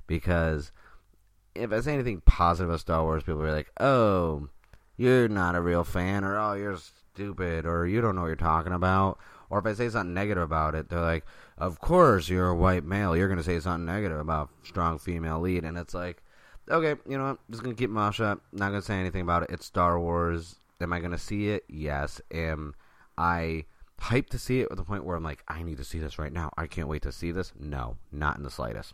because 0.08 0.72
if 1.56 1.72
I 1.72 1.80
say 1.82 1.94
anything 1.94 2.22
positive 2.26 2.70
about 2.70 2.80
Star 2.82 3.04
Wars, 3.04 3.24
people 3.24 3.42
are 3.42 3.52
like, 3.52 3.72
"Oh, 3.80 4.50
you're 4.98 5.28
not 5.28 5.56
a 5.56 5.62
real 5.62 5.84
fan," 5.84 6.24
or 6.24 6.38
"Oh, 6.38 6.54
you're 6.54 6.78
stupid," 6.78 7.66
or 7.66 7.86
"You 7.88 8.02
don't 8.02 8.16
know 8.16 8.22
what 8.22 8.28
you're 8.28 8.36
talking 8.36 8.74
about." 8.74 9.20
Or 9.50 9.60
if 9.60 9.66
I 9.66 9.74
say 9.74 9.90
something 9.90 10.14
negative 10.14 10.44
about 10.44 10.76
it, 10.76 10.90
they're 10.90 11.00
like, 11.02 11.26
"Of 11.58 11.80
course, 11.80 12.30
you're 12.30 12.50
a 12.50 12.56
white 12.56 12.84
male. 12.86 13.16
You're 13.16 13.28
going 13.28 13.40
to 13.40 13.44
say 13.44 13.60
something 13.60 13.86
negative 13.86 14.20
about 14.20 14.50
strong 14.64 15.00
female 15.00 15.40
lead," 15.40 15.64
and 15.64 15.78
it's 15.78 15.94
like, 15.94 16.22
okay, 16.70 16.96
you 17.08 17.18
know 17.18 17.26
what? 17.26 17.30
I'm 17.30 17.38
just 17.52 17.64
gonna 17.64 17.76
keep 17.76 17.90
my 17.90 18.02
mouth 18.06 18.16
shut. 18.16 18.40
Not 18.52 18.70
gonna 18.70 18.82
say 18.82 19.00
anything 19.00 19.22
about 19.22 19.44
it. 19.44 19.50
It's 19.52 19.66
Star 19.66 20.00
Wars. 20.00 20.56
Am 20.82 20.94
I 20.94 21.00
gonna 21.00 21.18
see 21.18 21.50
it? 21.50 21.64
Yes. 21.68 22.22
Am 22.32 22.74
I 23.18 23.66
hyped 24.00 24.30
to 24.30 24.40
see 24.40 24.62
it 24.62 24.70
at 24.72 24.78
the 24.78 24.84
point 24.84 25.04
where 25.04 25.18
I'm 25.18 25.24
like, 25.24 25.44
I 25.48 25.62
need 25.64 25.78
to 25.78 25.84
see 25.84 26.00
this 26.00 26.18
right 26.18 26.32
now. 26.32 26.52
I 26.58 26.68
can't 26.68 26.88
wait 26.88 27.02
to 27.02 27.12
see 27.12 27.32
this. 27.32 27.52
No, 27.60 27.98
not 28.12 28.38
in 28.38 28.44
the 28.44 28.50
slightest. 28.50 28.94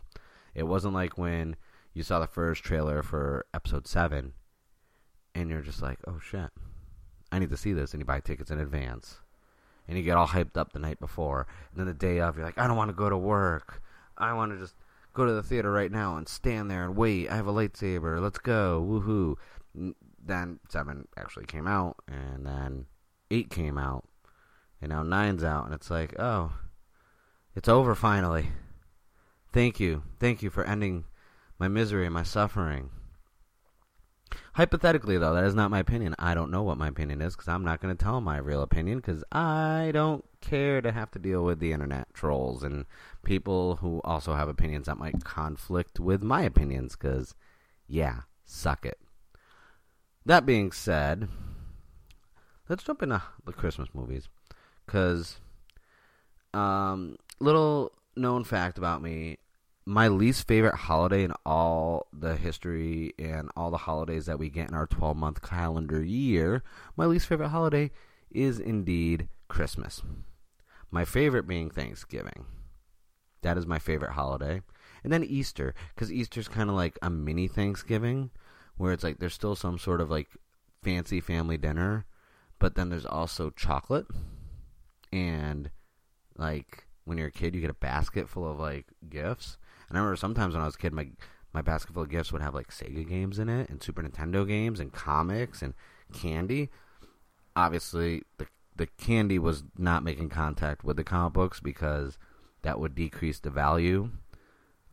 It 0.54 0.64
wasn't 0.64 0.94
like 0.94 1.16
when 1.16 1.56
you 1.94 2.02
saw 2.02 2.18
the 2.18 2.26
first 2.26 2.64
trailer 2.64 3.02
for 3.02 3.46
episode 3.54 3.86
seven, 3.86 4.32
and 5.34 5.48
you're 5.48 5.62
just 5.62 5.82
like, 5.82 5.98
oh 6.06 6.18
shit, 6.18 6.50
I 7.30 7.38
need 7.38 7.50
to 7.50 7.56
see 7.56 7.72
this, 7.72 7.92
and 7.92 8.00
you 8.00 8.04
buy 8.04 8.20
tickets 8.20 8.50
in 8.50 8.58
advance, 8.58 9.20
and 9.86 9.96
you 9.96 10.02
get 10.02 10.16
all 10.16 10.28
hyped 10.28 10.56
up 10.56 10.72
the 10.72 10.78
night 10.78 10.98
before, 10.98 11.46
and 11.70 11.78
then 11.78 11.86
the 11.86 11.94
day 11.94 12.20
of, 12.20 12.36
you're 12.36 12.44
like, 12.44 12.58
I 12.58 12.66
don't 12.66 12.76
want 12.76 12.90
to 12.90 12.96
go 12.96 13.08
to 13.08 13.16
work, 13.16 13.82
I 14.18 14.32
want 14.32 14.52
to 14.52 14.58
just 14.58 14.74
go 15.14 15.24
to 15.24 15.32
the 15.32 15.42
theater 15.42 15.70
right 15.70 15.90
now 15.90 16.16
and 16.16 16.28
stand 16.28 16.70
there 16.70 16.84
and 16.84 16.96
wait. 16.96 17.30
I 17.30 17.36
have 17.36 17.46
a 17.46 17.52
lightsaber. 17.52 18.20
Let's 18.20 18.38
go, 18.38 18.84
woohoo! 18.86 19.94
Then 20.26 20.58
seven 20.68 21.06
actually 21.16 21.46
came 21.46 21.68
out, 21.68 21.96
and 22.08 22.44
then 22.44 22.86
eight 23.30 23.48
came 23.48 23.78
out, 23.78 24.04
and 24.82 24.90
now 24.90 25.02
nine's 25.02 25.44
out, 25.44 25.66
and 25.66 25.74
it's 25.74 25.90
like, 25.90 26.18
oh, 26.18 26.52
it's 27.54 27.68
over 27.68 27.94
finally. 27.94 28.50
Thank 29.52 29.78
you, 29.78 30.02
thank 30.18 30.42
you 30.42 30.50
for 30.50 30.64
ending 30.64 31.04
my 31.58 31.68
misery 31.68 32.04
and 32.04 32.14
my 32.14 32.24
suffering. 32.24 32.90
Hypothetically, 34.54 35.18
though, 35.18 35.34
that 35.34 35.44
is 35.44 35.54
not 35.54 35.70
my 35.70 35.78
opinion. 35.78 36.14
I 36.18 36.34
don't 36.34 36.50
know 36.50 36.62
what 36.62 36.78
my 36.78 36.88
opinion 36.88 37.20
is 37.20 37.36
because 37.36 37.48
I'm 37.48 37.64
not 37.64 37.80
going 37.80 37.96
to 37.96 38.04
tell 38.04 38.20
my 38.20 38.38
real 38.38 38.62
opinion 38.62 38.98
because 38.98 39.22
I 39.30 39.90
don't 39.92 40.24
care 40.40 40.80
to 40.80 40.92
have 40.92 41.10
to 41.12 41.18
deal 41.18 41.44
with 41.44 41.60
the 41.60 41.72
internet 41.72 42.12
trolls 42.14 42.62
and 42.62 42.86
people 43.22 43.76
who 43.76 44.00
also 44.02 44.34
have 44.34 44.48
opinions 44.48 44.86
that 44.86 44.98
might 44.98 45.24
conflict 45.24 46.00
with 46.00 46.22
my 46.22 46.42
opinions 46.42 46.96
because, 46.96 47.34
yeah, 47.86 48.22
suck 48.44 48.84
it. 48.84 48.98
That 50.26 50.44
being 50.44 50.72
said, 50.72 51.28
let's 52.68 52.82
jump 52.82 53.02
into 53.02 53.22
the 53.44 53.52
Christmas 53.52 53.88
movies 53.94 54.28
because, 54.84 55.38
um, 56.52 57.16
little 57.38 57.92
known 58.16 58.42
fact 58.42 58.76
about 58.76 59.02
me 59.02 59.38
my 59.88 60.08
least 60.08 60.48
favorite 60.48 60.74
holiday 60.74 61.22
in 61.22 61.32
all 61.46 62.08
the 62.12 62.34
history 62.34 63.14
and 63.20 63.48
all 63.56 63.70
the 63.70 63.76
holidays 63.76 64.26
that 64.26 64.38
we 64.38 64.50
get 64.50 64.68
in 64.68 64.74
our 64.74 64.88
12 64.88 65.16
month 65.16 65.42
calendar 65.42 66.02
year, 66.02 66.64
my 66.96 67.06
least 67.06 67.28
favorite 67.28 67.50
holiday 67.50 67.92
is 68.32 68.58
indeed 68.58 69.28
Christmas. 69.46 70.02
My 70.90 71.04
favorite 71.04 71.46
being 71.46 71.70
Thanksgiving. 71.70 72.46
That 73.42 73.56
is 73.56 73.64
my 73.64 73.78
favorite 73.78 74.12
holiday. 74.12 74.62
And 75.04 75.12
then 75.12 75.22
Easter, 75.22 75.72
because 75.94 76.12
Easter's 76.12 76.48
kind 76.48 76.68
of 76.68 76.74
like 76.74 76.98
a 77.00 77.08
mini 77.08 77.46
Thanksgiving, 77.46 78.30
where 78.76 78.92
it's 78.92 79.04
like 79.04 79.18
there's 79.18 79.34
still 79.34 79.56
some 79.56 79.78
sort 79.78 80.00
of 80.00 80.10
like 80.10 80.28
fancy 80.82 81.20
family 81.20 81.56
dinner, 81.56 82.04
but 82.58 82.74
then 82.74 82.90
there's 82.90 83.06
also 83.06 83.50
chocolate. 83.50 84.06
And 85.12 85.70
like 86.36 86.86
when 87.04 87.18
you're 87.18 87.28
a 87.28 87.32
kid, 87.32 87.54
you 87.54 87.60
get 87.60 87.70
a 87.70 87.74
basket 87.74 88.28
full 88.28 88.50
of 88.50 88.58
like 88.58 88.86
gifts 89.08 89.56
And 89.88 89.96
I 89.96 90.00
remember 90.00 90.16
sometimes 90.16 90.54
when 90.54 90.62
I 90.62 90.66
was 90.66 90.74
a 90.74 90.78
kid, 90.78 90.92
my 90.92 91.08
my 91.52 91.62
basket 91.62 91.94
full 91.94 92.02
of 92.02 92.10
gifts 92.10 92.32
would 92.32 92.42
have 92.42 92.54
like 92.54 92.68
Sega 92.68 93.08
games 93.08 93.38
in 93.38 93.48
it, 93.48 93.70
and 93.70 93.82
Super 93.82 94.02
Nintendo 94.02 94.46
games, 94.46 94.78
and 94.78 94.92
comics, 94.92 95.62
and 95.62 95.74
candy. 96.12 96.70
Obviously, 97.54 98.22
the 98.38 98.46
the 98.76 98.86
candy 98.86 99.38
was 99.38 99.64
not 99.78 100.04
making 100.04 100.28
contact 100.28 100.84
with 100.84 100.96
the 100.96 101.04
comic 101.04 101.32
books 101.32 101.60
because 101.60 102.18
that 102.62 102.78
would 102.78 102.94
decrease 102.94 103.38
the 103.40 103.48
value 103.50 104.10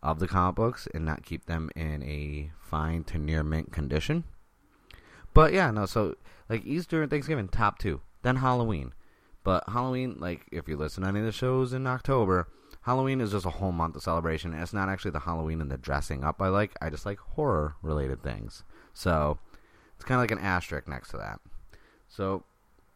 of 0.03 0.19
the 0.19 0.27
comic 0.27 0.55
books 0.55 0.87
and 0.93 1.05
not 1.05 1.25
keep 1.25 1.45
them 1.45 1.71
in 1.75 2.03
a 2.03 2.51
fine 2.59 3.03
to 3.05 3.17
near 3.17 3.41
mint 3.41 3.71
condition. 3.71 4.25
But 5.33 5.53
yeah, 5.53 5.71
no, 5.71 5.87
so 5.87 6.17
like 6.49 6.65
Easter 6.65 7.01
and 7.01 7.09
Thanksgiving, 7.09 7.47
top 7.47 7.79
two. 7.79 8.01
Then 8.21 8.35
Halloween. 8.35 8.93
But 9.43 9.63
Halloween, 9.69 10.17
like 10.19 10.45
if 10.51 10.67
you 10.67 10.77
listen 10.77 11.03
to 11.03 11.09
any 11.09 11.19
of 11.19 11.25
the 11.25 11.31
shows 11.31 11.73
in 11.73 11.87
October, 11.87 12.47
Halloween 12.81 13.21
is 13.21 13.31
just 13.31 13.45
a 13.45 13.51
whole 13.51 13.71
month 13.71 13.95
of 13.95 14.03
celebration. 14.03 14.53
It's 14.53 14.73
not 14.73 14.89
actually 14.89 15.11
the 15.11 15.19
Halloween 15.21 15.61
and 15.61 15.71
the 15.71 15.77
dressing 15.77 16.23
up 16.23 16.41
I 16.41 16.49
like. 16.49 16.73
I 16.81 16.89
just 16.89 17.05
like 17.05 17.19
horror 17.19 17.75
related 17.81 18.21
things. 18.21 18.63
So 18.93 19.39
it's 19.95 20.05
kind 20.05 20.17
of 20.17 20.23
like 20.23 20.31
an 20.31 20.45
asterisk 20.45 20.87
next 20.87 21.09
to 21.11 21.17
that. 21.17 21.39
So 22.09 22.43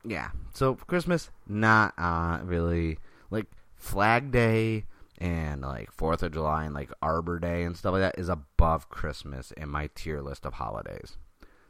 yeah. 0.06 0.30
So 0.54 0.76
Christmas, 0.76 1.32
not 1.48 1.94
uh, 1.98 2.40
really 2.44 3.00
like 3.32 3.46
Flag 3.76 4.32
Day 4.32 4.86
and 5.18 5.62
like 5.62 5.92
Fourth 5.92 6.24
of 6.24 6.34
July 6.34 6.66
and 6.66 6.74
like 6.74 6.92
Arbor 7.02 7.40
Day 7.40 7.64
and 7.64 7.76
stuff 7.76 7.94
like 7.94 8.02
that 8.02 8.20
is 8.20 8.30
above 8.30 8.90
Christmas 8.90 9.52
in 9.52 9.70
my 9.70 9.90
tier 9.96 10.22
list 10.22 10.46
of 10.46 10.56
holidays. 10.56 11.18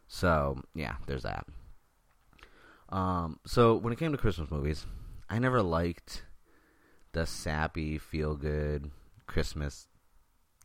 So 0.08 0.62
yeah, 0.74 0.96
there's 1.06 1.24
that. 1.24 1.46
Um, 2.90 3.40
so 3.46 3.76
when 3.76 3.94
it 3.94 4.00
came 4.00 4.12
to 4.12 4.18
Christmas 4.18 4.52
movies, 4.52 4.86
I 5.30 5.40
never 5.40 5.62
liked 5.62 6.24
the 7.12 7.26
sappy, 7.26 7.98
feel 7.98 8.36
good 8.36 8.92
Christmas 9.26 9.88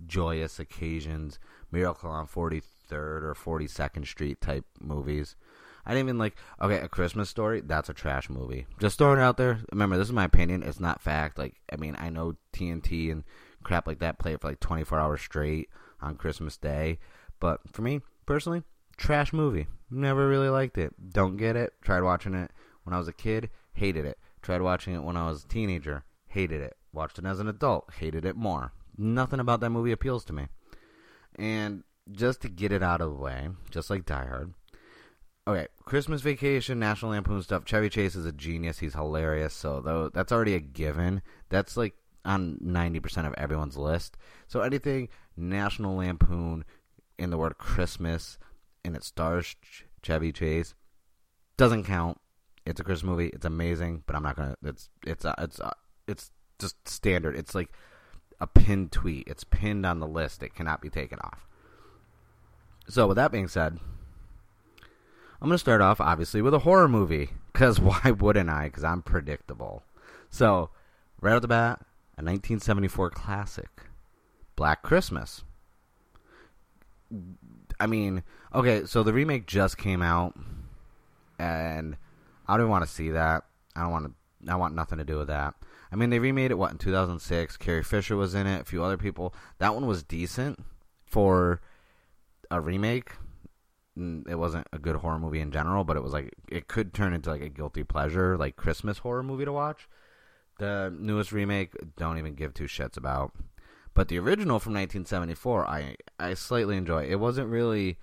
joyous 0.06 0.58
occasions, 0.58 1.38
Miracle 1.70 2.10
on 2.10 2.26
43rd 2.26 2.62
or 2.92 3.34
42nd 3.34 4.06
Street 4.06 4.40
type 4.40 4.64
movies. 4.80 5.36
I 5.84 5.90
didn't 5.90 6.06
even 6.06 6.18
like 6.18 6.36
okay, 6.60 6.78
a 6.78 6.88
Christmas 6.88 7.28
story, 7.28 7.60
that's 7.60 7.88
a 7.88 7.94
trash 7.94 8.30
movie. 8.30 8.66
Just 8.78 8.98
throwing 8.98 9.18
it 9.18 9.22
out 9.22 9.36
there. 9.36 9.60
Remember, 9.72 9.96
this 9.96 10.08
is 10.08 10.12
my 10.12 10.24
opinion, 10.24 10.62
it's 10.62 10.80
not 10.80 11.00
fact. 11.00 11.38
Like 11.38 11.56
I 11.72 11.76
mean, 11.76 11.96
I 11.98 12.10
know 12.10 12.36
TNT 12.52 13.10
and 13.10 13.24
crap 13.62 13.86
like 13.86 14.00
that 14.00 14.18
play 14.18 14.32
it 14.32 14.40
for 14.40 14.48
like 14.48 14.60
24 14.60 14.98
hours 14.98 15.20
straight 15.20 15.68
on 16.00 16.16
Christmas 16.16 16.56
Day, 16.56 16.98
but 17.40 17.60
for 17.72 17.82
me 17.82 18.00
personally, 18.26 18.62
trash 18.96 19.32
movie. 19.32 19.66
Never 19.90 20.28
really 20.28 20.48
liked 20.48 20.78
it. 20.78 20.94
Don't 21.12 21.36
get 21.36 21.56
it. 21.56 21.74
Tried 21.82 22.02
watching 22.02 22.34
it 22.34 22.50
when 22.84 22.94
I 22.94 22.98
was 22.98 23.08
a 23.08 23.12
kid, 23.12 23.50
hated 23.74 24.04
it. 24.04 24.18
Tried 24.40 24.62
watching 24.62 24.94
it 24.94 25.02
when 25.02 25.16
I 25.16 25.28
was 25.28 25.44
a 25.44 25.48
teenager, 25.48 26.04
hated 26.28 26.60
it. 26.60 26.76
Watched 26.92 27.18
it 27.18 27.24
as 27.24 27.40
an 27.40 27.48
adult, 27.48 27.90
hated 27.98 28.24
it 28.24 28.36
more. 28.36 28.72
Nothing 28.96 29.40
about 29.40 29.60
that 29.60 29.70
movie 29.70 29.92
appeals 29.92 30.24
to 30.26 30.32
me. 30.32 30.48
And 31.36 31.84
just 32.10 32.42
to 32.42 32.48
get 32.48 32.72
it 32.72 32.82
out 32.82 33.00
of 33.00 33.10
the 33.10 33.22
way, 33.22 33.48
just 33.70 33.88
like 33.88 34.04
Die 34.04 34.26
Hard. 34.26 34.54
Okay, 35.46 35.66
Christmas 35.84 36.20
Vacation, 36.20 36.78
National 36.78 37.10
Lampoon 37.10 37.42
stuff. 37.42 37.64
Chevy 37.64 37.88
Chase 37.88 38.14
is 38.14 38.26
a 38.26 38.32
genius. 38.32 38.78
He's 38.78 38.94
hilarious. 38.94 39.52
So 39.52 39.80
though 39.80 40.08
that's 40.08 40.30
already 40.30 40.54
a 40.54 40.60
given. 40.60 41.22
That's 41.48 41.76
like 41.76 41.94
on 42.24 42.58
ninety 42.60 43.00
percent 43.00 43.26
of 43.26 43.34
everyone's 43.34 43.76
list. 43.76 44.16
So 44.46 44.60
anything 44.60 45.08
National 45.36 45.96
Lampoon 45.96 46.64
in 47.18 47.30
the 47.30 47.38
word 47.38 47.58
Christmas 47.58 48.38
and 48.84 48.94
it 48.94 49.02
stars 49.02 49.56
Chevy 50.02 50.32
Chase 50.32 50.74
doesn't 51.56 51.84
count. 51.84 52.20
It's 52.64 52.80
a 52.80 52.84
Christmas 52.84 53.10
movie. 53.10 53.28
It's 53.28 53.44
amazing, 53.44 54.04
but 54.06 54.14
I'm 54.14 54.22
not 54.22 54.36
gonna. 54.36 54.56
It's 54.62 54.90
it's 55.04 55.24
uh, 55.24 55.34
it's 55.38 55.58
uh, 55.58 55.70
it's 56.06 56.30
just 56.60 56.76
standard. 56.88 57.34
It's 57.34 57.56
like 57.56 57.70
a 58.40 58.46
pinned 58.46 58.92
tweet. 58.92 59.26
It's 59.26 59.42
pinned 59.42 59.84
on 59.84 59.98
the 59.98 60.06
list. 60.06 60.44
It 60.44 60.54
cannot 60.54 60.80
be 60.80 60.88
taken 60.88 61.18
off. 61.18 61.48
So 62.88 63.08
with 63.08 63.16
that 63.16 63.32
being 63.32 63.48
said, 63.48 63.80
I'm 65.42 65.48
gonna 65.48 65.58
start 65.58 65.80
off 65.80 66.00
obviously 66.00 66.40
with 66.40 66.54
a 66.54 66.60
horror 66.60 66.86
movie 66.86 67.30
because 67.52 67.80
why 67.80 68.12
wouldn't 68.12 68.48
I? 68.48 68.66
Because 68.66 68.84
I'm 68.84 69.02
predictable. 69.02 69.82
So 70.30 70.70
right 71.20 71.34
off 71.34 71.42
the 71.42 71.48
bat, 71.48 71.80
a 72.16 72.22
1974 72.22 73.10
classic, 73.10 73.68
Black 74.54 74.84
Christmas. 74.84 75.42
I 77.80 77.88
mean, 77.88 78.22
okay, 78.54 78.84
so 78.86 79.02
the 79.02 79.12
remake 79.12 79.48
just 79.48 79.76
came 79.76 80.00
out, 80.00 80.38
and 81.40 81.96
I 82.46 82.56
don't 82.56 82.70
want 82.70 82.84
to 82.84 82.90
see 82.90 83.10
that. 83.10 83.42
I 83.74 83.82
don't 83.82 83.90
want 83.90 84.06
to. 84.06 84.52
I 84.52 84.54
want 84.54 84.76
nothing 84.76 84.98
to 84.98 85.04
do 85.04 85.18
with 85.18 85.26
that. 85.26 85.54
I 85.90 85.96
mean, 85.96 86.10
they 86.10 86.20
remade 86.20 86.52
it 86.52 86.58
what 86.58 86.70
in 86.70 86.78
2006. 86.78 87.56
Carrie 87.56 87.82
Fisher 87.82 88.14
was 88.14 88.36
in 88.36 88.46
it. 88.46 88.60
A 88.60 88.64
few 88.64 88.84
other 88.84 88.96
people. 88.96 89.34
That 89.58 89.74
one 89.74 89.86
was 89.86 90.04
decent 90.04 90.64
for 91.04 91.60
a 92.48 92.60
remake. 92.60 93.10
It 93.94 94.38
wasn't 94.38 94.66
a 94.72 94.78
good 94.78 94.96
horror 94.96 95.18
movie 95.18 95.40
in 95.40 95.52
general, 95.52 95.84
but 95.84 95.96
it 95.96 96.02
was 96.02 96.12
like 96.12 96.34
it 96.50 96.66
could 96.66 96.94
turn 96.94 97.12
into 97.12 97.30
like 97.30 97.42
a 97.42 97.48
guilty 97.48 97.84
pleasure, 97.84 98.38
like 98.38 98.56
Christmas 98.56 98.98
horror 98.98 99.22
movie 99.22 99.44
to 99.44 99.52
watch. 99.52 99.88
The 100.58 100.94
newest 100.96 101.32
remake, 101.32 101.74
don't 101.96 102.18
even 102.18 102.34
give 102.34 102.54
two 102.54 102.64
shits 102.64 102.96
about. 102.96 103.32
But 103.94 104.08
the 104.08 104.18
original 104.18 104.58
from 104.58 104.72
1974, 104.74 105.66
I 105.66 105.96
I 106.18 106.34
slightly 106.34 106.76
enjoy. 106.76 107.04
It 107.04 107.20
wasn't 107.20 107.50
really 107.50 107.98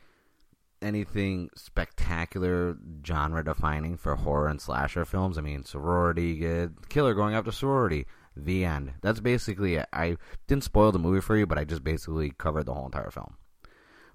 anything 0.82 1.50
spectacular, 1.56 2.78
genre 3.06 3.44
defining 3.44 3.98
for 3.98 4.16
horror 4.16 4.48
and 4.48 4.62
slasher 4.62 5.06
films. 5.06 5.38
I 5.38 5.42
mean, 5.42 5.64
sorority, 5.64 6.38
good 6.38 6.90
killer 6.90 7.14
going 7.14 7.34
after 7.34 7.52
sorority. 7.52 8.06
The 8.36 8.64
end. 8.64 8.94
That's 9.02 9.20
basically 9.20 9.76
it. 9.76 9.88
I 9.92 10.18
didn't 10.48 10.64
spoil 10.64 10.92
the 10.92 11.00
movie 11.00 11.20
for 11.20 11.36
you, 11.36 11.46
but 11.46 11.58
I 11.58 11.64
just 11.66 11.84
basically 11.84 12.32
covered 12.38 12.66
the 12.66 12.74
whole 12.74 12.86
entire 12.86 13.12
film. 13.12 13.36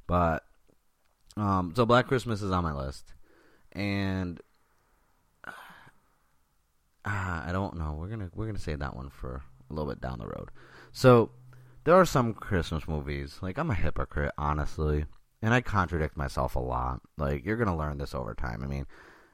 But 0.06 0.44
um, 1.36 1.72
so 1.74 1.84
Black 1.84 2.06
Christmas 2.06 2.42
is 2.42 2.50
on 2.50 2.62
my 2.62 2.72
list, 2.72 3.12
and 3.72 4.40
uh, 5.46 5.50
I 7.04 7.50
don't 7.52 7.76
know. 7.76 7.96
We're 7.98 8.08
gonna 8.08 8.30
we're 8.34 8.46
gonna 8.46 8.58
save 8.58 8.78
that 8.78 8.96
one 8.96 9.10
for 9.10 9.42
a 9.68 9.74
little 9.74 9.90
bit 9.90 10.00
down 10.00 10.18
the 10.18 10.26
road. 10.26 10.50
So 10.92 11.30
there 11.84 11.94
are 11.94 12.04
some 12.04 12.34
Christmas 12.34 12.86
movies. 12.86 13.38
Like 13.42 13.58
I'm 13.58 13.70
a 13.70 13.74
hypocrite, 13.74 14.32
honestly, 14.38 15.06
and 15.42 15.52
I 15.52 15.60
contradict 15.60 16.16
myself 16.16 16.54
a 16.54 16.60
lot. 16.60 17.00
Like 17.18 17.44
you're 17.44 17.56
gonna 17.56 17.76
learn 17.76 17.98
this 17.98 18.14
over 18.14 18.34
time. 18.34 18.62
I 18.62 18.66
mean, 18.66 18.86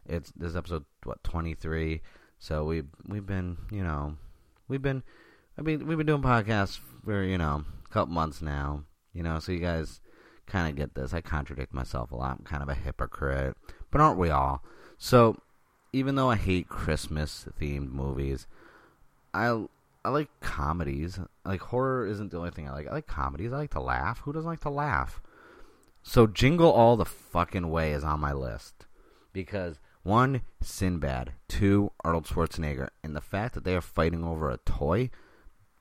it's 0.07 0.33
this 0.33 0.57
episode 0.57 0.85
what 1.05 1.23
23. 1.23 2.01
So 2.39 2.65
we 2.65 2.83
we've 3.07 3.27
been 3.27 3.59
you 3.71 3.83
know 3.83 4.17
we've 4.69 4.83
been 4.83 5.03
I 5.59 5.63
mean 5.63 5.87
we've 5.87 5.99
been 5.99 6.07
doing 6.07 6.23
podcasts 6.23 6.81
for 7.05 7.23
you 7.23 7.37
know 7.37 7.65
a 7.85 7.93
couple 7.93 8.15
months 8.15 8.41
now. 8.41 8.85
You 9.13 9.23
know, 9.23 9.39
so 9.39 9.53
you 9.53 9.59
guys 9.59 10.01
kind 10.51 10.69
of 10.69 10.77
get 10.77 10.95
this. 10.95 11.15
I 11.15 11.21
contradict 11.21 11.73
myself 11.73 12.13
a 12.13 12.17
lot. 12.17 12.39
I'm 12.39 12.45
kind 12.45 12.63
of 12.63 12.69
a 12.69 12.75
hypocrite, 12.75 13.57
but 13.91 14.01
aren't 14.01 14.19
we 14.19 14.31
all? 14.31 14.63
So 14.99 15.41
even 15.93 16.15
though 16.15 16.31
I 16.31 16.37
hate 16.37 16.69
Christmas 16.69 17.47
themed 17.61 17.91
movies, 17.91 18.47
I 19.33 19.67
I 20.05 20.09
like 20.11 20.29
comedies. 20.41 21.19
Like 21.45 21.61
horror 21.61 22.07
isn't 22.07 22.31
the 22.31 22.39
only 22.39 22.51
thing 22.51 22.69
I 22.69 22.73
like. 22.73 22.89
I 22.89 22.93
like 22.93 23.07
comedies. 23.07 23.53
I 23.53 23.59
like 23.59 23.73
to 23.73 23.81
laugh. 23.81 24.21
Who 24.21 24.33
doesn't 24.33 24.49
like 24.49 24.61
to 24.61 24.71
laugh? 24.71 25.21
So 26.03 26.27
Jingle 26.27 26.73
All 26.73 26.97
the 26.97 27.05
fucking 27.05 27.71
Way 27.71 27.93
is 27.93 28.05
on 28.05 28.21
my 28.21 28.33
list 28.33 28.87
because 29.33 29.79
one, 30.03 30.43
Sinbad, 30.63 31.33
two, 31.49 31.93
Arnold 32.03 32.25
Schwarzenegger, 32.25 32.89
and 33.05 33.15
the 33.15 33.21
fact 33.21 33.55
that 33.55 33.65
they 33.65 33.77
are 33.77 33.83
fighting 33.83 34.25
over 34.25 34.51
a 34.51 34.57
toy, 34.59 35.11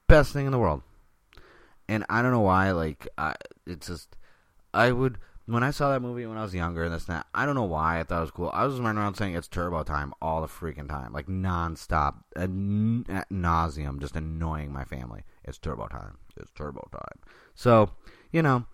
best 0.08 0.34
thing 0.34 0.46
in 0.46 0.52
the 0.52 0.60
world. 0.60 0.82
And 1.88 2.06
I 2.10 2.22
don't 2.22 2.32
know 2.32 2.42
why, 2.42 2.72
like, 2.72 3.08
I, 3.18 3.36
it's 3.66 3.88
just, 3.88 4.18
I 4.74 4.92
would 4.92 5.18
when 5.50 5.64
I 5.64 5.72
saw 5.72 5.90
that 5.92 6.02
movie 6.02 6.28
when 6.28 6.38
I 6.38 6.44
was 6.44 6.54
younger 6.54 6.84
and 6.84 6.94
this 6.94 7.08
and 7.08 7.18
that, 7.18 7.26
I 7.34 7.46
don't 7.46 7.56
know 7.56 7.64
why 7.64 8.00
I 8.00 8.04
thought 8.04 8.20
it 8.20 8.22
was 8.22 8.32
cool. 8.32 8.52
I 8.54 8.66
was 8.66 8.76
just 8.76 8.84
running 8.84 9.02
around 9.02 9.16
saying 9.16 9.36
it's 9.36 9.48
turbo 9.48 9.84
time 9.84 10.14
all 10.22 10.42
the 10.42 10.48
freaking 10.48 10.88
time, 10.88 11.12
like 11.12 11.26
nonstop, 11.26 12.16
ad, 12.36 12.52
ad 13.10 13.26
nauseum, 13.32 14.00
just 14.00 14.16
annoying 14.16 14.72
my 14.72 14.84
family. 14.84 15.24
It's 15.44 15.58
turbo 15.58 15.88
time. 15.88 16.18
It's 16.38 16.52
turbo 16.52 16.88
time. 16.92 17.20
So, 17.56 17.90
you 18.32 18.44
know, 18.44 18.66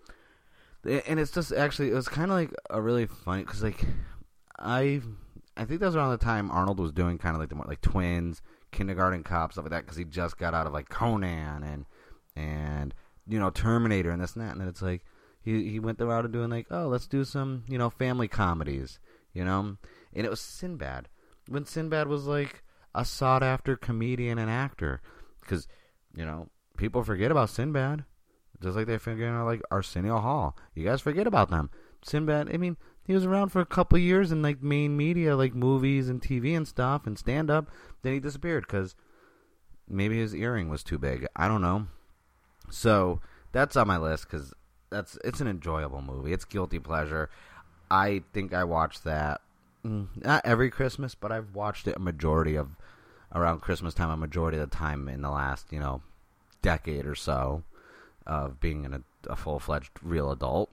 and 0.84 1.18
it's 1.18 1.30
just 1.30 1.52
actually 1.52 1.90
it 1.90 1.94
was 1.94 2.08
kind 2.08 2.30
of 2.30 2.36
like 2.36 2.52
a 2.68 2.80
really 2.80 3.06
funny 3.06 3.42
because 3.42 3.62
like 3.62 3.84
I 4.58 5.00
I 5.56 5.64
think 5.64 5.80
that 5.80 5.86
was 5.86 5.96
around 5.96 6.10
the 6.10 6.18
time 6.18 6.50
Arnold 6.50 6.78
was 6.78 6.92
doing 6.92 7.16
kind 7.16 7.34
of 7.34 7.40
like 7.40 7.48
the 7.48 7.54
more 7.54 7.64
like 7.66 7.80
twins, 7.80 8.42
kindergarten 8.70 9.22
cop 9.22 9.52
stuff 9.52 9.64
like 9.64 9.70
that 9.70 9.84
because 9.84 9.96
he 9.96 10.04
just 10.04 10.36
got 10.36 10.52
out 10.52 10.66
of 10.66 10.74
like 10.74 10.90
Conan 10.90 11.62
and 11.62 11.86
and 12.36 12.94
you 13.26 13.38
know 13.38 13.48
Terminator 13.48 14.10
and 14.10 14.20
this 14.20 14.34
and 14.34 14.44
that, 14.44 14.52
and 14.52 14.60
then 14.60 14.68
it's 14.68 14.82
like 14.82 15.02
he 15.46 15.70
he 15.70 15.80
went 15.80 15.96
the 15.96 16.06
route 16.06 16.26
of 16.26 16.32
doing 16.32 16.50
like, 16.50 16.66
oh, 16.70 16.88
let's 16.88 17.06
do 17.06 17.24
some 17.24 17.64
you 17.68 17.78
know 17.78 17.88
family 17.88 18.28
comedies, 18.28 18.98
you 19.32 19.44
know, 19.44 19.78
and 20.12 20.26
it 20.26 20.28
was 20.28 20.40
Sinbad 20.40 21.08
when 21.48 21.64
Sinbad 21.64 22.08
was 22.08 22.26
like 22.26 22.64
a 22.94 23.04
sought 23.04 23.42
after 23.42 23.76
comedian 23.76 24.38
and 24.38 24.50
actor 24.50 25.00
because 25.40 25.68
you 26.14 26.24
know 26.24 26.48
people 26.76 27.02
forget 27.04 27.30
about 27.30 27.50
Sinbad 27.50 28.04
just 28.62 28.76
like 28.76 28.86
they 28.86 28.98
forget 28.98 29.28
about 29.28 29.46
like 29.46 29.62
Arsenio 29.70 30.18
Hall. 30.18 30.56
You 30.74 30.84
guys 30.84 31.00
forget 31.00 31.26
about 31.26 31.50
them. 31.50 31.70
Sinbad, 32.02 32.52
I 32.52 32.56
mean, 32.56 32.76
he 33.04 33.14
was 33.14 33.24
around 33.24 33.50
for 33.50 33.60
a 33.60 33.66
couple 33.66 33.98
years 33.98 34.32
in 34.32 34.42
like 34.42 34.62
main 34.62 34.96
media, 34.96 35.36
like 35.36 35.54
movies 35.54 36.08
and 36.08 36.20
TV 36.20 36.56
and 36.56 36.66
stuff 36.66 37.06
and 37.06 37.18
stand 37.18 37.50
up. 37.50 37.70
Then 38.02 38.14
he 38.14 38.20
disappeared 38.20 38.66
because 38.66 38.94
maybe 39.88 40.18
his 40.18 40.34
earring 40.34 40.68
was 40.68 40.82
too 40.82 40.98
big. 40.98 41.26
I 41.36 41.48
don't 41.48 41.62
know. 41.62 41.86
So 42.70 43.20
that's 43.52 43.76
on 43.76 43.86
my 43.86 43.98
list 43.98 44.24
because 44.24 44.54
that's 44.90 45.18
it's 45.24 45.40
an 45.40 45.48
enjoyable 45.48 46.02
movie. 46.02 46.32
It's 46.32 46.44
guilty 46.44 46.78
pleasure. 46.78 47.30
I 47.90 48.22
think 48.32 48.52
I 48.52 48.64
watched 48.64 49.04
that 49.04 49.40
mm, 49.84 50.08
not 50.16 50.44
every 50.44 50.70
Christmas, 50.70 51.14
but 51.14 51.32
I've 51.32 51.54
watched 51.54 51.86
it 51.86 51.96
a 51.96 52.00
majority 52.00 52.56
of 52.56 52.70
around 53.34 53.60
Christmas 53.60 53.94
time, 53.94 54.10
a 54.10 54.16
majority 54.16 54.58
of 54.58 54.68
the 54.68 54.76
time 54.76 55.08
in 55.08 55.22
the 55.22 55.30
last 55.30 55.72
you 55.72 55.80
know 55.80 56.02
decade 56.62 57.06
or 57.06 57.14
so 57.14 57.62
of 58.26 58.58
being 58.60 58.84
in 58.84 58.92
a, 58.92 59.02
a 59.28 59.36
full 59.36 59.58
fledged 59.58 59.90
real 60.02 60.30
adult. 60.30 60.72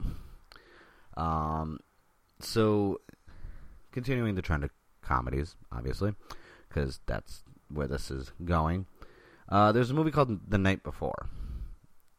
Um, 1.16 1.80
so 2.40 3.00
continuing 3.92 4.36
the 4.36 4.42
trend 4.42 4.64
of 4.64 4.72
comedies, 5.02 5.56
obviously, 5.72 6.16
because 6.68 7.00
that's 7.06 7.44
where 7.70 7.88
this 7.88 8.10
is 8.10 8.32
going. 8.44 8.88
Uh, 9.50 9.72
there's 9.72 9.92
a 9.92 9.94
movie 9.94 10.12
called 10.12 10.50
The 10.50 10.58
Night 10.58 10.84
Before. 10.84 11.28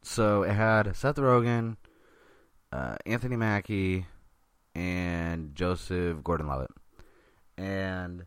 So 0.06 0.42
it 0.42 0.52
had 0.52 0.94
Seth 0.94 1.16
Rogen, 1.16 1.76
uh, 2.70 2.96
Anthony 3.06 3.36
Mackie, 3.36 4.04
and 4.74 5.54
Joseph 5.54 6.22
Gordon-Levitt, 6.22 6.72
and 7.56 8.26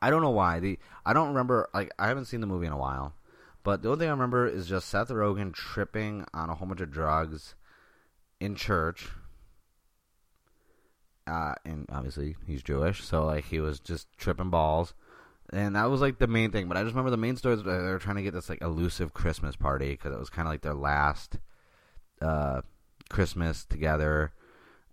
I 0.00 0.08
don't 0.08 0.22
know 0.22 0.30
why. 0.30 0.58
The 0.58 0.78
I 1.04 1.12
don't 1.12 1.28
remember 1.28 1.68
like 1.74 1.92
I 1.98 2.08
haven't 2.08 2.24
seen 2.24 2.40
the 2.40 2.46
movie 2.46 2.66
in 2.66 2.72
a 2.72 2.78
while, 2.78 3.12
but 3.62 3.82
the 3.82 3.90
only 3.90 4.00
thing 4.00 4.08
I 4.08 4.12
remember 4.12 4.46
is 4.46 4.66
just 4.66 4.88
Seth 4.88 5.10
Rogen 5.10 5.52
tripping 5.52 6.24
on 6.32 6.48
a 6.48 6.54
whole 6.54 6.66
bunch 6.66 6.80
of 6.80 6.90
drugs 6.90 7.54
in 8.40 8.54
church. 8.54 9.10
Uh, 11.26 11.54
and 11.66 11.86
obviously 11.92 12.36
he's 12.46 12.62
Jewish, 12.62 13.04
so 13.04 13.26
like 13.26 13.44
he 13.44 13.60
was 13.60 13.80
just 13.80 14.08
tripping 14.16 14.48
balls, 14.48 14.94
and 15.52 15.76
that 15.76 15.90
was 15.90 16.00
like 16.00 16.18
the 16.18 16.26
main 16.26 16.50
thing. 16.50 16.68
But 16.68 16.76
I 16.76 16.82
just 16.82 16.92
remember 16.92 17.10
the 17.10 17.16
main 17.16 17.36
story 17.36 17.54
is 17.54 17.62
they 17.62 17.70
were 17.70 17.98
trying 17.98 18.16
to 18.16 18.22
get 18.22 18.34
this 18.34 18.48
like 18.48 18.62
elusive 18.62 19.14
Christmas 19.14 19.56
party 19.56 19.90
because 19.90 20.12
it 20.12 20.18
was 20.18 20.30
kind 20.30 20.46
of 20.48 20.52
like 20.52 20.62
their 20.62 20.74
last 20.74 21.38
uh, 22.20 22.62
Christmas 23.08 23.64
together, 23.64 24.32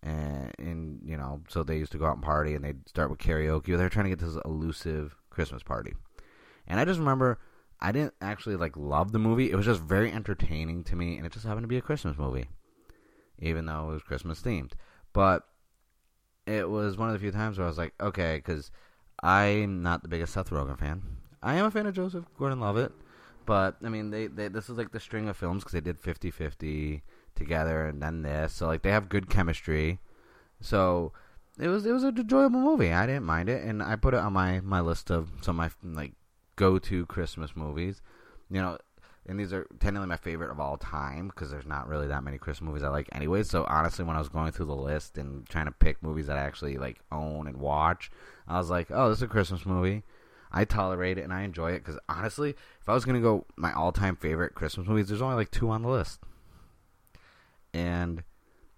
and, 0.01 0.51
and 0.59 1.01
you 1.03 1.17
know, 1.17 1.41
so 1.49 1.63
they 1.63 1.77
used 1.77 1.91
to 1.93 1.97
go 1.97 2.05
out 2.05 2.15
and 2.15 2.23
party, 2.23 2.53
and 2.53 2.63
they'd 2.63 2.87
start 2.87 3.09
with 3.09 3.19
karaoke. 3.19 3.77
They're 3.77 3.89
trying 3.89 4.05
to 4.05 4.15
get 4.15 4.19
this 4.19 4.37
elusive 4.45 5.15
Christmas 5.29 5.63
party, 5.63 5.93
and 6.67 6.79
I 6.79 6.85
just 6.85 6.99
remember 6.99 7.39
I 7.79 7.91
didn't 7.91 8.13
actually 8.21 8.55
like 8.55 8.77
love 8.77 9.11
the 9.11 9.19
movie. 9.19 9.51
It 9.51 9.55
was 9.55 9.65
just 9.65 9.81
very 9.81 10.11
entertaining 10.11 10.83
to 10.85 10.95
me, 10.95 11.17
and 11.17 11.25
it 11.25 11.33
just 11.33 11.45
happened 11.45 11.63
to 11.63 11.67
be 11.67 11.77
a 11.77 11.81
Christmas 11.81 12.17
movie, 12.17 12.47
even 13.39 13.65
though 13.65 13.89
it 13.89 13.93
was 13.93 14.03
Christmas 14.03 14.41
themed. 14.41 14.71
But 15.11 15.47
it 16.45 16.69
was 16.69 16.97
one 16.97 17.09
of 17.09 17.13
the 17.13 17.19
few 17.19 17.31
times 17.31 17.57
where 17.57 17.65
I 17.65 17.69
was 17.69 17.77
like, 17.77 17.93
okay, 17.99 18.37
because 18.37 18.71
I'm 19.21 19.81
not 19.81 20.01
the 20.01 20.09
biggest 20.09 20.33
Seth 20.33 20.49
Rogen 20.49 20.77
fan. 20.77 21.01
I 21.41 21.55
am 21.55 21.65
a 21.65 21.71
fan 21.71 21.85
of 21.85 21.93
Joseph 21.93 22.25
Gordon-Levitt, 22.37 22.93
but 23.45 23.75
I 23.83 23.89
mean, 23.89 24.11
they, 24.11 24.27
they 24.27 24.47
this 24.47 24.69
is 24.69 24.77
like 24.77 24.91
the 24.91 24.99
string 24.99 25.27
of 25.27 25.37
films 25.37 25.63
because 25.63 25.73
they 25.73 25.81
did 25.81 26.01
50-50 26.01 27.01
together, 27.35 27.85
and 27.85 28.01
then 28.01 28.21
this, 28.21 28.53
so 28.53 28.67
like 28.67 28.81
they 28.81 28.91
have 28.91 29.09
good 29.09 29.29
chemistry. 29.29 29.99
So 30.61 31.11
it 31.59 31.67
was 31.67 31.85
it 31.85 31.91
was 31.91 32.03
an 32.03 32.17
enjoyable 32.17 32.61
movie. 32.61 32.91
I 32.91 33.05
didn't 33.05 33.25
mind 33.25 33.49
it, 33.49 33.63
and 33.63 33.83
I 33.83 33.95
put 33.95 34.13
it 34.13 34.19
on 34.19 34.33
my 34.33 34.61
my 34.61 34.79
list 34.79 35.11
of 35.11 35.29
some 35.41 35.59
of 35.59 35.75
my 35.83 35.95
like 36.01 36.13
go 36.55 36.79
to 36.79 37.05
Christmas 37.05 37.55
movies. 37.55 38.01
You 38.49 38.61
know, 38.61 38.77
and 39.25 39.39
these 39.39 39.53
are 39.53 39.65
technically 39.79 40.07
my 40.07 40.17
favorite 40.17 40.51
of 40.51 40.59
all 40.59 40.77
time 40.77 41.27
because 41.27 41.49
there's 41.49 41.65
not 41.65 41.87
really 41.87 42.07
that 42.07 42.23
many 42.23 42.37
Christmas 42.37 42.67
movies 42.67 42.83
I 42.83 42.89
like 42.89 43.07
anyway. 43.13 43.43
So 43.43 43.65
honestly, 43.67 44.03
when 44.03 44.15
I 44.15 44.19
was 44.19 44.29
going 44.29 44.51
through 44.51 44.65
the 44.65 44.75
list 44.75 45.17
and 45.17 45.47
trying 45.47 45.65
to 45.65 45.71
pick 45.71 46.03
movies 46.03 46.27
that 46.27 46.37
I 46.37 46.41
actually 46.41 46.77
like 46.77 46.99
own 47.11 47.47
and 47.47 47.57
watch, 47.57 48.11
I 48.47 48.57
was 48.57 48.69
like, 48.69 48.87
oh, 48.91 49.09
this 49.09 49.19
is 49.19 49.23
a 49.23 49.27
Christmas 49.27 49.65
movie. 49.65 50.03
I 50.51 50.65
tolerate 50.65 51.17
it 51.17 51.23
and 51.23 51.33
I 51.33 51.43
enjoy 51.43 51.71
it 51.71 51.79
because 51.79 51.99
honestly, 52.07 52.51
if 52.51 52.87
I 52.89 52.93
was 52.93 53.05
gonna 53.05 53.21
go 53.21 53.45
my 53.55 53.73
all 53.73 53.91
time 53.91 54.15
favorite 54.15 54.55
Christmas 54.55 54.87
movies, 54.87 55.07
there's 55.07 55.21
only 55.21 55.35
like 55.35 55.51
two 55.51 55.69
on 55.69 55.81
the 55.81 55.89
list, 55.89 56.19
and 57.73 58.23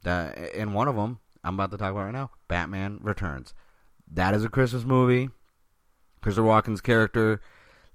that 0.03 0.37
and 0.55 0.73
one 0.73 0.87
of 0.87 0.95
them 0.95 1.19
I'm 1.43 1.55
about 1.55 1.71
to 1.71 1.77
talk 1.77 1.91
about 1.91 2.05
right 2.05 2.13
now, 2.13 2.31
Batman 2.47 2.99
Returns. 3.01 3.53
That 4.11 4.33
is 4.33 4.45
a 4.45 4.49
Christmas 4.49 4.85
movie. 4.85 5.29
Christopher 6.21 6.47
Walken's 6.47 6.81
character 6.81 7.41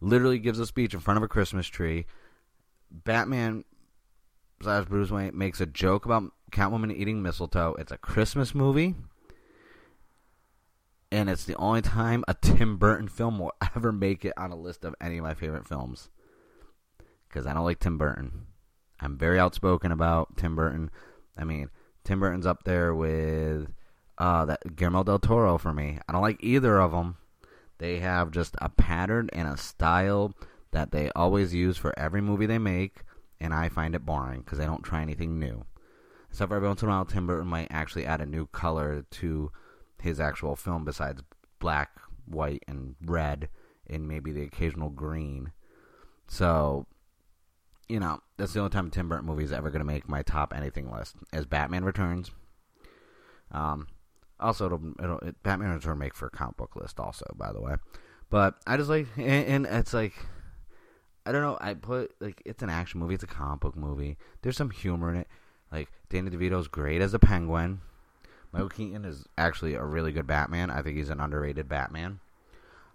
literally 0.00 0.38
gives 0.38 0.58
a 0.60 0.66
speech 0.66 0.94
in 0.94 1.00
front 1.00 1.16
of 1.16 1.22
a 1.22 1.28
Christmas 1.28 1.66
tree. 1.66 2.06
Batman 2.90 3.64
slash 4.62 4.86
Bruce 4.86 5.10
Wayne 5.10 5.36
makes 5.36 5.60
a 5.60 5.66
joke 5.66 6.04
about 6.04 6.32
Catwoman 6.50 6.94
eating 6.94 7.22
mistletoe. 7.22 7.76
It's 7.78 7.92
a 7.92 7.98
Christmas 7.98 8.54
movie. 8.54 8.94
And 11.12 11.28
it's 11.28 11.44
the 11.44 11.56
only 11.56 11.82
time 11.82 12.24
a 12.28 12.34
Tim 12.34 12.76
Burton 12.76 13.08
film 13.08 13.38
will 13.38 13.52
ever 13.76 13.92
make 13.92 14.24
it 14.24 14.34
on 14.36 14.52
a 14.52 14.56
list 14.56 14.84
of 14.84 14.94
any 15.00 15.18
of 15.18 15.24
my 15.24 15.34
favorite 15.34 15.66
films. 15.66 16.08
Because 17.28 17.46
I 17.46 17.54
don't 17.54 17.64
like 17.64 17.80
Tim 17.80 17.98
Burton. 17.98 18.46
I'm 19.00 19.16
very 19.16 19.38
outspoken 19.38 19.92
about 19.92 20.36
Tim 20.36 20.54
Burton. 20.54 20.90
I 21.36 21.44
mean, 21.44 21.70
Tim 22.04 22.20
Burton's 22.20 22.46
up 22.46 22.64
there 22.64 22.94
with 22.94 23.72
uh, 24.18 24.44
that 24.44 24.76
Guillermo 24.76 25.04
del 25.04 25.18
Toro 25.18 25.58
for 25.58 25.72
me. 25.72 25.98
I 26.08 26.12
don't 26.12 26.22
like 26.22 26.42
either 26.42 26.78
of 26.80 26.92
them. 26.92 27.16
They 27.78 28.00
have 28.00 28.30
just 28.30 28.54
a 28.60 28.68
pattern 28.68 29.30
and 29.32 29.48
a 29.48 29.56
style 29.56 30.34
that 30.72 30.92
they 30.92 31.10
always 31.16 31.54
use 31.54 31.76
for 31.76 31.98
every 31.98 32.20
movie 32.20 32.46
they 32.46 32.58
make, 32.58 33.02
and 33.40 33.52
I 33.54 33.68
find 33.68 33.94
it 33.94 34.06
boring 34.06 34.40
because 34.40 34.58
they 34.58 34.66
don't 34.66 34.82
try 34.82 35.02
anything 35.02 35.38
new. 35.38 35.64
So 36.30 36.46
for 36.46 36.56
every 36.56 36.68
once 36.68 36.82
in 36.82 36.88
a 36.88 36.92
while, 36.92 37.04
Tim 37.04 37.26
Burton 37.26 37.48
might 37.48 37.68
actually 37.70 38.06
add 38.06 38.20
a 38.20 38.26
new 38.26 38.46
color 38.46 39.04
to 39.10 39.50
his 40.00 40.20
actual 40.20 40.56
film 40.56 40.84
besides 40.84 41.22
black, 41.58 41.90
white, 42.26 42.62
and 42.68 42.94
red, 43.04 43.48
and 43.88 44.06
maybe 44.06 44.30
the 44.30 44.42
occasional 44.42 44.90
green. 44.90 45.52
So, 46.28 46.86
you 47.88 47.98
know, 47.98 48.20
that's 48.36 48.52
the 48.52 48.60
only 48.60 48.70
time 48.70 48.90
Tim 48.90 49.08
Burton 49.08 49.26
movie 49.26 49.44
is 49.44 49.52
ever 49.52 49.70
going 49.70 49.80
to 49.80 49.84
make 49.84 50.08
my 50.08 50.22
top 50.22 50.54
anything 50.56 50.90
list. 50.90 51.16
As 51.32 51.46
Batman 51.46 51.84
Returns. 51.84 52.30
Um, 53.50 53.88
also, 54.38 54.66
it'll, 54.66 54.92
it'll 55.02 55.18
it, 55.18 55.42
Batman 55.42 55.72
Returns 55.72 55.98
make 55.98 56.14
for 56.14 56.26
a 56.26 56.30
comic 56.30 56.56
book 56.56 56.76
list, 56.76 57.00
also, 57.00 57.26
by 57.34 57.52
the 57.52 57.60
way. 57.60 57.74
But 58.30 58.54
I 58.66 58.76
just 58.76 58.88
like, 58.88 59.08
and, 59.16 59.66
and 59.66 59.66
it's 59.66 59.92
like, 59.92 60.14
I 61.26 61.32
don't 61.32 61.42
know. 61.42 61.58
I 61.60 61.74
put 61.74 62.14
like 62.20 62.42
it's 62.44 62.62
an 62.62 62.70
action 62.70 63.00
movie. 63.00 63.14
It's 63.14 63.24
a 63.24 63.28
comic 63.28 63.60
book 63.60 63.76
movie. 63.76 64.16
There's 64.42 64.56
some 64.56 64.70
humor 64.70 65.10
in 65.10 65.16
it. 65.16 65.28
Like 65.70 65.90
Danny 66.08 66.30
DeVito's 66.30 66.68
great 66.68 67.00
as 67.00 67.14
a 67.14 67.18
Penguin. 67.18 67.80
Michael 68.52 68.68
Keaton 68.68 69.04
is 69.04 69.24
actually 69.38 69.74
a 69.74 69.84
really 69.84 70.12
good 70.12 70.26
Batman. 70.26 70.70
I 70.70 70.82
think 70.82 70.96
he's 70.96 71.10
an 71.10 71.20
underrated 71.20 71.68
Batman. 71.68 72.18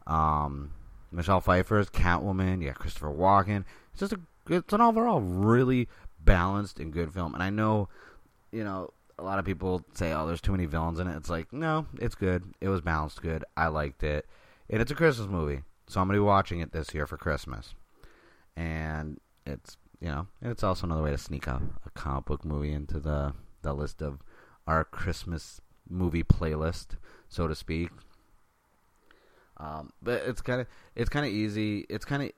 Um, 0.05 0.73
Michelle 1.11 1.39
Pfeiffer's 1.39 1.89
Catwoman. 1.89 2.61
Yeah, 2.61 2.73
Christopher 2.73 3.13
Walken. 3.13 3.63
It's 3.91 4.01
just 4.01 4.13
a 4.13 4.19
it's 4.49 4.73
an 4.73 4.81
overall 4.81 5.21
really 5.21 5.87
balanced 6.19 6.79
and 6.79 6.91
good 6.91 7.13
film. 7.13 7.33
And 7.33 7.43
I 7.43 7.49
know, 7.49 7.89
you 8.51 8.63
know, 8.63 8.91
a 9.17 9.23
lot 9.23 9.39
of 9.39 9.45
people 9.45 9.85
say, 9.93 10.11
"Oh, 10.11 10.25
there's 10.27 10.41
too 10.41 10.51
many 10.51 10.65
villains 10.65 10.99
in 10.99 11.07
it." 11.07 11.15
It's 11.15 11.29
like, 11.29 11.53
no, 11.53 11.85
it's 12.01 12.15
good. 12.15 12.53
It 12.59 12.69
was 12.69 12.81
balanced 12.81 13.21
good. 13.21 13.45
I 13.55 13.67
liked 13.67 14.03
it, 14.03 14.27
and 14.69 14.81
it's 14.81 14.91
a 14.91 14.95
Christmas 14.95 15.29
movie, 15.29 15.61
so 15.87 16.01
I'm 16.01 16.07
gonna 16.07 16.17
be 16.17 16.23
watching 16.23 16.59
it 16.59 16.73
this 16.73 16.93
year 16.93 17.07
for 17.07 17.17
Christmas 17.17 17.75
and 18.55 19.19
it's 19.45 19.77
you 19.99 20.07
know 20.07 20.27
it's 20.41 20.63
also 20.63 20.85
another 20.85 21.03
way 21.03 21.11
to 21.11 21.17
sneak 21.17 21.47
a, 21.47 21.61
a 21.85 21.89
comic 21.91 22.25
book 22.25 22.45
movie 22.45 22.71
into 22.71 22.99
the 22.99 23.33
the 23.61 23.73
list 23.73 24.01
of 24.01 24.21
our 24.67 24.83
Christmas 24.83 25.61
movie 25.89 26.23
playlist, 26.23 26.97
so 27.29 27.47
to 27.47 27.55
speak. 27.55 27.89
Um, 29.57 29.91
but 30.01 30.23
it's 30.25 30.41
kind 30.41 30.61
of 30.61 30.67
it's 30.95 31.09
kind 31.09 31.25
of 31.25 31.31
easy. 31.31 31.85
It's 31.89 32.05
kind 32.05 32.23
of 32.23 32.31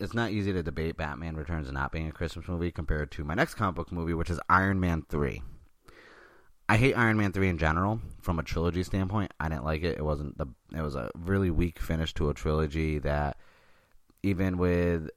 it's 0.00 0.14
not 0.14 0.30
easy 0.30 0.52
to 0.52 0.62
debate 0.62 0.96
Batman 0.96 1.36
Returns 1.36 1.70
not 1.72 1.92
being 1.92 2.08
a 2.08 2.12
Christmas 2.12 2.48
movie 2.48 2.70
compared 2.70 3.10
to 3.12 3.24
my 3.24 3.34
next 3.34 3.54
comic 3.54 3.74
book 3.74 3.92
movie, 3.92 4.14
which 4.14 4.30
is 4.30 4.40
Iron 4.48 4.80
Man 4.80 5.04
three. 5.08 5.42
I 6.68 6.76
hate 6.76 6.94
Iron 6.94 7.16
Man 7.16 7.32
three 7.32 7.48
in 7.48 7.58
general 7.58 8.00
from 8.20 8.38
a 8.38 8.42
trilogy 8.42 8.82
standpoint. 8.82 9.32
I 9.40 9.48
didn't 9.48 9.64
like 9.64 9.82
it. 9.82 9.98
It 9.98 10.04
wasn't 10.04 10.38
the. 10.38 10.46
It 10.74 10.82
was 10.82 10.94
a 10.94 11.10
really 11.14 11.50
weak 11.50 11.78
finish 11.78 12.14
to 12.14 12.30
a 12.30 12.34
trilogy 12.34 12.98
that, 13.00 13.36
even 14.22 14.58
with 14.58 15.10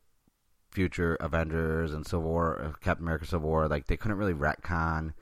future 0.71 1.15
Avengers 1.15 1.93
and 1.93 2.05
Civil 2.05 2.23
War, 2.23 2.61
uh, 2.61 2.71
Captain 2.79 3.05
America 3.05 3.25
Civil 3.25 3.49
War, 3.49 3.67
like 3.67 3.87
they 3.87 3.97
couldn't 3.97 4.17
really 4.17 4.33
retcon 4.33 5.13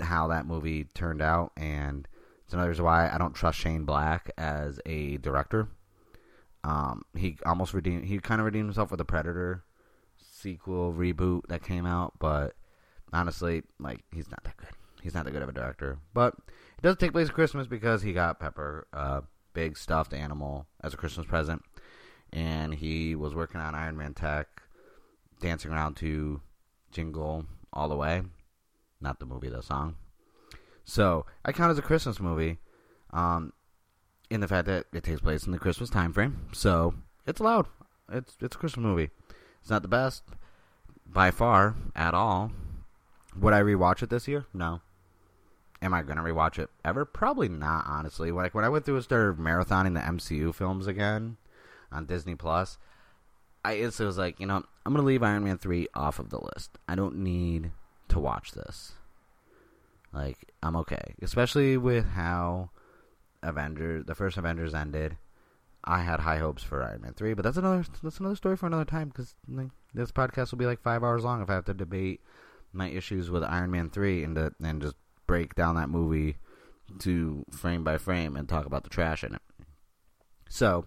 how 0.00 0.28
that 0.28 0.46
movie 0.46 0.84
turned 0.94 1.20
out, 1.20 1.52
and 1.56 2.08
it's 2.44 2.54
another 2.54 2.70
reason 2.70 2.84
why 2.84 3.10
I 3.10 3.18
don't 3.18 3.34
trust 3.34 3.58
Shane 3.58 3.84
Black 3.84 4.30
as 4.38 4.80
a 4.86 5.18
director. 5.18 5.68
Um, 6.64 7.04
he 7.14 7.36
almost 7.44 7.74
redeemed, 7.74 8.06
he 8.06 8.18
kind 8.18 8.40
of 8.40 8.46
redeemed 8.46 8.68
himself 8.68 8.90
with 8.90 8.98
the 8.98 9.04
Predator 9.04 9.64
sequel 10.16 10.92
reboot 10.92 11.42
that 11.48 11.62
came 11.62 11.84
out, 11.84 12.14
but 12.18 12.54
honestly, 13.12 13.62
like 13.78 14.00
he's 14.12 14.30
not 14.30 14.42
that 14.44 14.56
good. 14.56 14.68
He's 15.02 15.14
not 15.14 15.26
that 15.26 15.32
good 15.32 15.42
of 15.42 15.50
a 15.50 15.52
director, 15.52 15.98
but 16.14 16.34
it 16.78 16.82
does 16.82 16.96
take 16.96 17.12
place 17.12 17.28
at 17.28 17.34
Christmas 17.34 17.66
because 17.66 18.00
he 18.00 18.14
got 18.14 18.40
Pepper, 18.40 18.86
uh, 18.94 19.20
big 19.52 19.76
stuffed 19.76 20.14
animal, 20.14 20.66
as 20.82 20.94
a 20.94 20.96
Christmas 20.96 21.26
present 21.26 21.62
and 22.34 22.74
he 22.74 23.14
was 23.14 23.34
working 23.34 23.60
on 23.60 23.74
Iron 23.74 23.96
Man 23.96 24.12
tech, 24.12 24.48
dancing 25.40 25.70
around 25.70 25.94
to 25.98 26.40
Jingle 26.90 27.46
All 27.72 27.88
the 27.88 27.96
Way, 27.96 28.22
not 29.00 29.20
the 29.20 29.26
movie, 29.26 29.48
the 29.48 29.62
song. 29.62 29.94
So 30.84 31.24
I 31.44 31.52
count 31.52 31.70
as 31.70 31.78
a 31.78 31.82
Christmas 31.82 32.20
movie, 32.20 32.58
um, 33.12 33.52
in 34.28 34.40
the 34.40 34.48
fact 34.48 34.66
that 34.66 34.86
it 34.92 35.04
takes 35.04 35.20
place 35.20 35.46
in 35.46 35.52
the 35.52 35.58
Christmas 35.58 35.88
time 35.88 36.12
frame. 36.12 36.48
So 36.52 36.94
it's 37.24 37.40
allowed. 37.40 37.66
It's 38.12 38.36
it's 38.40 38.56
a 38.56 38.58
Christmas 38.58 38.84
movie. 38.84 39.10
It's 39.60 39.70
not 39.70 39.82
the 39.82 39.88
best 39.88 40.24
by 41.06 41.30
far 41.30 41.76
at 41.94 42.14
all. 42.14 42.50
Would 43.38 43.54
I 43.54 43.60
rewatch 43.60 44.02
it 44.02 44.10
this 44.10 44.28
year? 44.28 44.46
No. 44.52 44.80
Am 45.80 45.94
I 45.94 46.02
gonna 46.02 46.22
rewatch 46.22 46.58
it 46.58 46.70
ever? 46.84 47.04
Probably 47.04 47.48
not. 47.48 47.84
Honestly, 47.86 48.32
like 48.32 48.54
when 48.54 48.64
I 48.64 48.68
went 48.68 48.84
through 48.84 48.96
and 48.96 49.04
started 49.04 49.38
marathoning 49.38 49.94
the 49.94 50.00
MCU 50.00 50.54
films 50.54 50.86
again, 50.86 51.36
on 51.92 52.06
Disney 52.06 52.34
Plus. 52.34 52.78
I 53.64 53.74
it 53.74 53.98
was 53.98 54.18
like 54.18 54.40
you 54.40 54.46
know 54.46 54.62
I'm 54.84 54.92
gonna 54.92 55.06
leave 55.06 55.22
Iron 55.22 55.44
Man 55.44 55.58
three 55.58 55.88
off 55.94 56.18
of 56.18 56.30
the 56.30 56.40
list. 56.54 56.78
I 56.88 56.94
don't 56.94 57.16
need 57.16 57.70
to 58.08 58.18
watch 58.18 58.52
this. 58.52 58.92
Like 60.12 60.52
I'm 60.62 60.76
okay, 60.76 61.14
especially 61.22 61.76
with 61.76 62.06
how 62.10 62.70
Avengers, 63.42 64.04
the 64.06 64.14
first 64.14 64.36
Avengers 64.36 64.74
ended. 64.74 65.16
I 65.86 66.00
had 66.02 66.20
high 66.20 66.38
hopes 66.38 66.62
for 66.62 66.82
Iron 66.82 67.02
Man 67.02 67.14
three, 67.14 67.34
but 67.34 67.42
that's 67.42 67.56
another 67.56 67.84
that's 68.02 68.20
another 68.20 68.36
story 68.36 68.56
for 68.56 68.66
another 68.66 68.84
time 68.84 69.08
because 69.08 69.34
like, 69.48 69.68
this 69.92 70.12
podcast 70.12 70.50
will 70.50 70.58
be 70.58 70.66
like 70.66 70.80
five 70.80 71.02
hours 71.02 71.24
long 71.24 71.42
if 71.42 71.50
I 71.50 71.54
have 71.54 71.66
to 71.66 71.74
debate 71.74 72.20
my 72.72 72.88
issues 72.88 73.30
with 73.30 73.44
Iron 73.44 73.70
Man 73.70 73.90
three 73.90 74.24
and 74.24 74.34
to, 74.36 74.54
and 74.62 74.80
just 74.80 74.96
break 75.26 75.54
down 75.54 75.76
that 75.76 75.88
movie 75.88 76.36
to 77.00 77.44
frame 77.50 77.84
by 77.84 77.98
frame 77.98 78.36
and 78.36 78.48
talk 78.48 78.66
about 78.66 78.84
the 78.84 78.90
trash 78.90 79.24
in 79.24 79.34
it. 79.34 79.42
So 80.48 80.86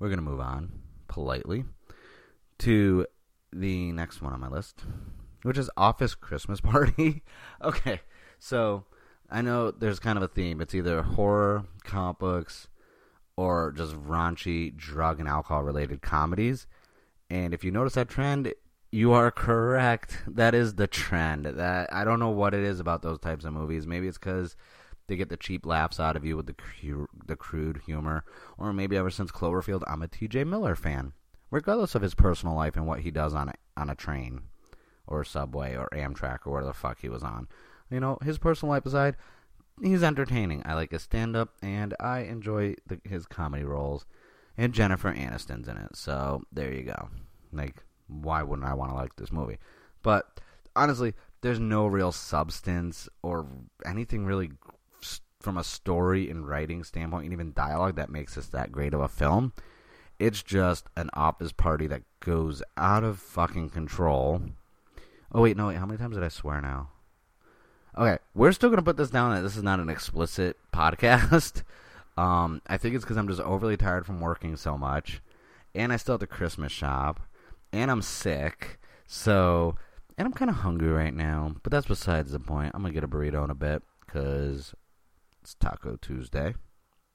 we're 0.00 0.08
gonna 0.08 0.22
move 0.22 0.40
on 0.40 0.72
politely 1.06 1.64
to 2.58 3.06
the 3.52 3.92
next 3.92 4.22
one 4.22 4.32
on 4.32 4.40
my 4.40 4.48
list, 4.48 4.80
which 5.42 5.58
is 5.58 5.70
Office 5.76 6.14
Christmas 6.14 6.60
Party. 6.62 7.22
okay, 7.62 8.00
so 8.38 8.84
I 9.30 9.42
know 9.42 9.70
there's 9.70 10.00
kind 10.00 10.16
of 10.16 10.24
a 10.24 10.28
theme. 10.28 10.60
It's 10.60 10.74
either 10.74 11.02
horror, 11.02 11.66
comic 11.84 12.18
books, 12.18 12.68
or 13.36 13.72
just 13.72 13.94
raunchy 13.94 14.74
drug 14.74 15.20
and 15.20 15.28
alcohol 15.28 15.62
related 15.62 16.02
comedies. 16.02 16.66
And 17.28 17.54
if 17.54 17.62
you 17.62 17.70
notice 17.70 17.94
that 17.94 18.08
trend, 18.08 18.52
you 18.90 19.12
are 19.12 19.30
correct. 19.30 20.18
That 20.26 20.54
is 20.54 20.74
the 20.74 20.86
trend. 20.86 21.46
That 21.46 21.92
I 21.92 22.04
don't 22.04 22.18
know 22.18 22.30
what 22.30 22.54
it 22.54 22.64
is 22.64 22.80
about 22.80 23.02
those 23.02 23.20
types 23.20 23.44
of 23.44 23.52
movies. 23.52 23.86
Maybe 23.86 24.08
it's 24.08 24.18
because 24.18 24.56
they 25.10 25.16
get 25.16 25.28
the 25.28 25.36
cheap 25.36 25.66
laughs 25.66 25.98
out 25.98 26.16
of 26.16 26.24
you 26.24 26.36
with 26.36 26.46
the 26.46 26.54
cru- 26.54 27.08
the 27.26 27.34
crude 27.34 27.82
humor, 27.84 28.24
or 28.56 28.72
maybe 28.72 28.96
ever 28.96 29.10
since 29.10 29.32
Cloverfield, 29.32 29.82
I'm 29.88 30.02
a 30.02 30.08
T.J. 30.08 30.44
Miller 30.44 30.76
fan, 30.76 31.12
regardless 31.50 31.96
of 31.96 32.02
his 32.02 32.14
personal 32.14 32.54
life 32.54 32.76
and 32.76 32.86
what 32.86 33.00
he 33.00 33.10
does 33.10 33.34
on 33.34 33.48
a, 33.48 33.54
on 33.76 33.90
a 33.90 33.96
train, 33.96 34.42
or 35.08 35.24
subway, 35.24 35.74
or 35.74 35.88
Amtrak, 35.92 36.46
or 36.46 36.52
where 36.52 36.64
the 36.64 36.72
fuck 36.72 37.00
he 37.00 37.08
was 37.08 37.24
on. 37.24 37.48
You 37.90 37.98
know, 37.98 38.18
his 38.22 38.38
personal 38.38 38.72
life 38.72 38.86
aside, 38.86 39.16
he's 39.82 40.04
entertaining. 40.04 40.62
I 40.64 40.74
like 40.74 40.92
his 40.92 41.02
stand 41.02 41.34
up, 41.34 41.54
and 41.60 41.92
I 41.98 42.20
enjoy 42.20 42.76
the, 42.86 43.00
his 43.02 43.26
comedy 43.26 43.64
roles. 43.64 44.06
And 44.56 44.72
Jennifer 44.72 45.12
Aniston's 45.12 45.66
in 45.66 45.76
it, 45.76 45.96
so 45.96 46.42
there 46.52 46.72
you 46.72 46.84
go. 46.84 47.08
Like, 47.52 47.82
why 48.06 48.44
wouldn't 48.44 48.68
I 48.68 48.74
want 48.74 48.92
to 48.92 48.96
like 48.96 49.16
this 49.16 49.32
movie? 49.32 49.58
But 50.02 50.40
honestly, 50.76 51.14
there's 51.40 51.58
no 51.58 51.86
real 51.86 52.12
substance 52.12 53.08
or 53.22 53.46
anything 53.84 54.24
really 54.26 54.50
from 55.40 55.56
a 55.56 55.64
story 55.64 56.30
and 56.30 56.46
writing 56.46 56.84
standpoint, 56.84 57.24
and 57.24 57.32
even 57.32 57.52
dialogue 57.52 57.96
that 57.96 58.10
makes 58.10 58.34
this 58.34 58.46
that 58.48 58.70
great 58.70 58.94
of 58.94 59.00
a 59.00 59.08
film. 59.08 59.52
It's 60.18 60.42
just 60.42 60.86
an 60.96 61.08
office 61.14 61.50
party 61.50 61.86
that 61.86 62.02
goes 62.20 62.62
out 62.76 63.02
of 63.02 63.18
fucking 63.18 63.70
control. 63.70 64.42
Oh 65.32 65.42
wait, 65.42 65.56
no, 65.56 65.68
wait, 65.68 65.78
how 65.78 65.86
many 65.86 65.98
times 65.98 66.16
did 66.16 66.24
I 66.24 66.28
swear 66.28 66.60
now? 66.60 66.90
Okay, 67.96 68.18
we're 68.34 68.52
still 68.52 68.70
gonna 68.70 68.82
put 68.82 68.96
this 68.96 69.10
down 69.10 69.34
that 69.34 69.40
this 69.40 69.56
is 69.56 69.62
not 69.62 69.80
an 69.80 69.88
explicit 69.88 70.56
podcast. 70.74 71.62
um, 72.16 72.60
I 72.66 72.76
think 72.76 72.94
it's 72.94 73.04
because 73.04 73.16
I'm 73.16 73.28
just 73.28 73.40
overly 73.40 73.76
tired 73.76 74.06
from 74.06 74.20
working 74.20 74.56
so 74.56 74.76
much, 74.76 75.22
and 75.74 75.92
I 75.92 75.96
still 75.96 76.14
have 76.14 76.20
the 76.20 76.26
Christmas 76.26 76.70
shop, 76.70 77.20
and 77.72 77.90
I'm 77.90 78.02
sick, 78.02 78.78
so 79.06 79.76
and 80.18 80.26
I'm 80.26 80.34
kind 80.34 80.50
of 80.50 80.58
hungry 80.58 80.90
right 80.90 81.14
now. 81.14 81.54
But 81.62 81.72
that's 81.72 81.86
besides 81.86 82.32
the 82.32 82.40
point. 82.40 82.72
I'm 82.74 82.82
gonna 82.82 82.92
get 82.92 83.04
a 83.04 83.08
burrito 83.08 83.42
in 83.42 83.50
a 83.50 83.54
bit 83.54 83.82
because 84.04 84.74
it's 85.42 85.54
Taco 85.54 85.96
Tuesday, 86.00 86.54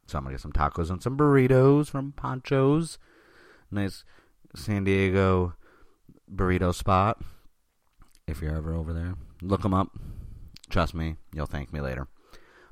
so 0.07 0.17
I'm 0.17 0.23
gonna 0.23 0.33
get 0.33 0.41
some 0.41 0.51
tacos 0.51 0.89
and 0.89 1.01
some 1.01 1.17
burritos 1.17 1.89
from 1.89 2.13
Pancho's, 2.13 2.97
nice 3.71 4.03
San 4.55 4.83
Diego 4.83 5.55
burrito 6.33 6.73
spot. 6.73 7.21
If 8.27 8.41
you're 8.41 8.55
ever 8.55 8.73
over 8.73 8.93
there, 8.93 9.15
look 9.41 9.61
them 9.61 9.73
up. 9.73 9.89
Trust 10.69 10.95
me, 10.95 11.17
you'll 11.33 11.45
thank 11.45 11.71
me 11.71 11.81
later. 11.81 12.07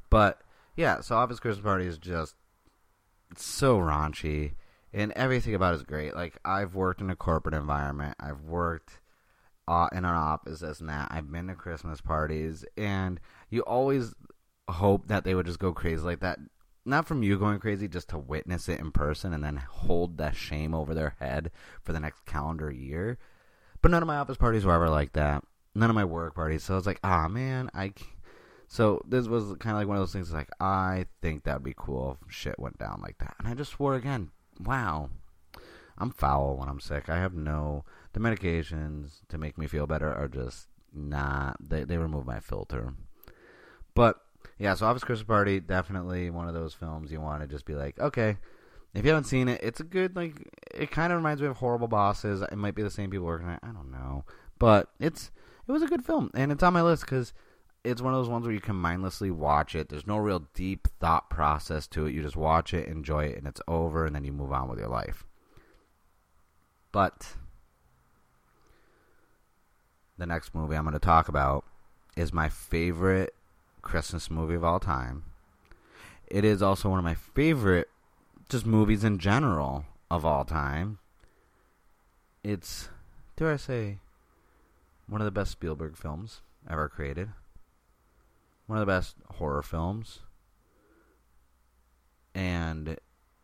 But 0.09 0.41
yeah, 0.75 1.01
so 1.01 1.15
Office 1.15 1.39
Christmas 1.39 1.63
Party 1.63 1.85
is 1.85 1.97
just 1.97 2.35
so 3.37 3.77
raunchy, 3.77 4.53
and 4.91 5.11
everything 5.13 5.53
about 5.53 5.73
it 5.73 5.77
is 5.77 5.83
great. 5.83 6.15
Like 6.15 6.37
I've 6.43 6.75
worked 6.75 7.01
in 7.01 7.09
a 7.09 7.15
corporate 7.15 7.55
environment, 7.55 8.15
I've 8.19 8.41
worked 8.41 8.99
uh, 9.67 9.87
in 9.91 9.99
an 9.99 10.05
office 10.05 10.61
as 10.61 10.79
that. 10.79 11.07
I've 11.11 11.31
been 11.31 11.47
to 11.47 11.55
Christmas 11.55 12.01
parties, 12.01 12.65
and 12.75 13.19
you 13.49 13.61
always 13.61 14.13
hope 14.69 15.07
that 15.07 15.23
they 15.23 15.35
would 15.35 15.45
just 15.45 15.59
go 15.59 15.73
crazy 15.73 16.03
like 16.03 16.19
that. 16.21 16.39
Not 16.85 17.07
from 17.07 17.23
you 17.23 17.39
going 17.39 17.59
crazy, 17.59 17.87
just 17.87 18.09
to 18.09 18.17
witness 18.17 18.67
it 18.67 18.79
in 18.79 18.91
person 18.91 19.33
and 19.33 19.43
then 19.43 19.55
hold 19.55 20.17
that 20.17 20.35
shame 20.35 20.73
over 20.73 20.93
their 20.93 21.15
head 21.19 21.49
for 21.81 21.93
the 21.93 21.99
next 21.99 22.25
calendar 22.25 22.69
year. 22.69 23.17
But 23.81 23.91
none 23.91 24.01
of 24.01 24.07
my 24.07 24.17
office 24.17 24.37
parties 24.37 24.65
were 24.65 24.73
ever 24.73 24.89
like 24.89 25.13
that 25.13 25.43
none 25.75 25.89
of 25.89 25.95
my 25.95 26.05
work 26.05 26.35
parties. 26.35 26.63
So 26.63 26.73
I 26.73 26.77
was 26.77 26.85
like, 26.85 26.99
ah, 27.03 27.27
man, 27.27 27.69
I. 27.73 27.93
So 28.67 29.01
this 29.07 29.27
was 29.27 29.55
kind 29.59 29.75
of 29.75 29.81
like 29.81 29.87
one 29.87 29.97
of 29.97 30.01
those 30.01 30.13
things. 30.13 30.31
Like 30.31 30.49
I 30.59 31.05
think 31.21 31.43
that'd 31.43 31.63
be 31.63 31.75
cool 31.75 32.17
if 32.25 32.33
shit 32.33 32.57
went 32.57 32.79
down 32.79 33.01
like 33.03 33.17
that. 33.19 33.35
And 33.39 33.47
I 33.47 33.53
just 33.53 33.71
swore 33.71 33.95
again. 33.95 34.31
Wow, 34.59 35.09
I'm 35.97 36.11
foul 36.11 36.57
when 36.57 36.69
I'm 36.69 36.79
sick. 36.79 37.09
I 37.09 37.17
have 37.17 37.33
no 37.33 37.85
the 38.13 38.19
medications 38.19 39.21
to 39.29 39.37
make 39.37 39.57
me 39.57 39.67
feel 39.67 39.85
better 39.85 40.11
are 40.11 40.27
just 40.27 40.67
not. 40.93 41.57
They 41.59 41.83
they 41.83 41.97
remove 41.97 42.25
my 42.25 42.39
filter. 42.39 42.93
But 43.93 44.17
yeah, 44.57 44.73
so 44.75 44.85
Office 44.85 45.03
Christmas 45.03 45.27
Party 45.27 45.59
definitely 45.59 46.29
one 46.29 46.47
of 46.47 46.53
those 46.53 46.73
films 46.73 47.11
you 47.11 47.19
want 47.21 47.41
to 47.41 47.47
just 47.47 47.65
be 47.65 47.75
like, 47.75 47.99
okay. 47.99 48.37
If 48.93 49.03
you 49.05 49.09
haven't 49.09 49.23
seen 49.23 49.49
it, 49.49 49.59
it's 49.63 49.79
a 49.79 49.83
good 49.83 50.15
like. 50.15 50.35
It 50.71 50.91
kind 50.91 51.11
of 51.11 51.17
reminds 51.17 51.41
me 51.41 51.47
of 51.47 51.57
Horrible 51.57 51.87
Bosses. 51.87 52.43
It 52.43 52.55
might 52.55 52.75
be 52.75 52.83
the 52.83 52.91
same 52.91 53.09
people 53.09 53.25
working 53.25 53.49
it. 53.49 53.59
I 53.63 53.71
don't 53.71 53.89
know, 53.89 54.23
but 54.59 54.89
it's 54.99 55.31
it 55.67 55.71
was 55.71 55.81
a 55.81 55.87
good 55.87 56.05
film, 56.05 56.29
and 56.35 56.51
it's 56.51 56.61
on 56.61 56.73
my 56.73 56.83
list 56.83 57.01
because 57.01 57.33
it's 57.83 58.01
one 58.01 58.13
of 58.13 58.19
those 58.19 58.29
ones 58.29 58.45
where 58.45 58.53
you 58.53 58.61
can 58.61 58.75
mindlessly 58.75 59.31
watch 59.31 59.75
it. 59.75 59.89
There's 59.89 60.07
no 60.07 60.17
real 60.17 60.47
deep 60.53 60.87
thought 60.99 61.29
process 61.29 61.87
to 61.87 62.05
it. 62.05 62.13
You 62.13 62.21
just 62.21 62.35
watch 62.35 62.73
it, 62.73 62.87
enjoy 62.87 63.25
it, 63.25 63.37
and 63.37 63.47
it's 63.47 63.61
over, 63.67 64.05
and 64.05 64.15
then 64.15 64.23
you 64.23 64.31
move 64.31 64.51
on 64.51 64.69
with 64.69 64.79
your 64.79 64.87
life. 64.87 65.25
But 66.91 67.35
the 70.17 70.25
next 70.25 70.53
movie 70.53 70.75
I'm 70.75 70.83
going 70.83 70.93
to 70.93 70.99
talk 70.99 71.27
about 71.27 71.65
is 72.15 72.31
my 72.31 72.47
favorite 72.47 73.33
Christmas 73.83 74.31
movie 74.31 74.55
of 74.55 74.63
all 74.63 74.79
time. 74.79 75.25
It 76.25 76.43
is 76.43 76.63
also 76.63 76.89
one 76.89 76.97
of 76.97 77.05
my 77.05 77.13
favorite 77.13 77.89
just 78.49 78.65
movies 78.65 79.03
in 79.03 79.19
general 79.19 79.85
of 80.09 80.25
all 80.25 80.45
time. 80.45 80.97
It's 82.43 82.89
dare 83.35 83.53
I 83.53 83.57
say 83.57 83.99
one 85.07 85.21
of 85.21 85.25
the 85.25 85.31
best 85.31 85.51
Spielberg 85.51 85.95
films 85.95 86.41
ever 86.67 86.89
created. 86.89 87.29
One 88.65 88.79
of 88.79 88.85
the 88.85 88.91
best 88.91 89.15
horror 89.35 89.61
films. 89.61 90.21
And 92.33 92.97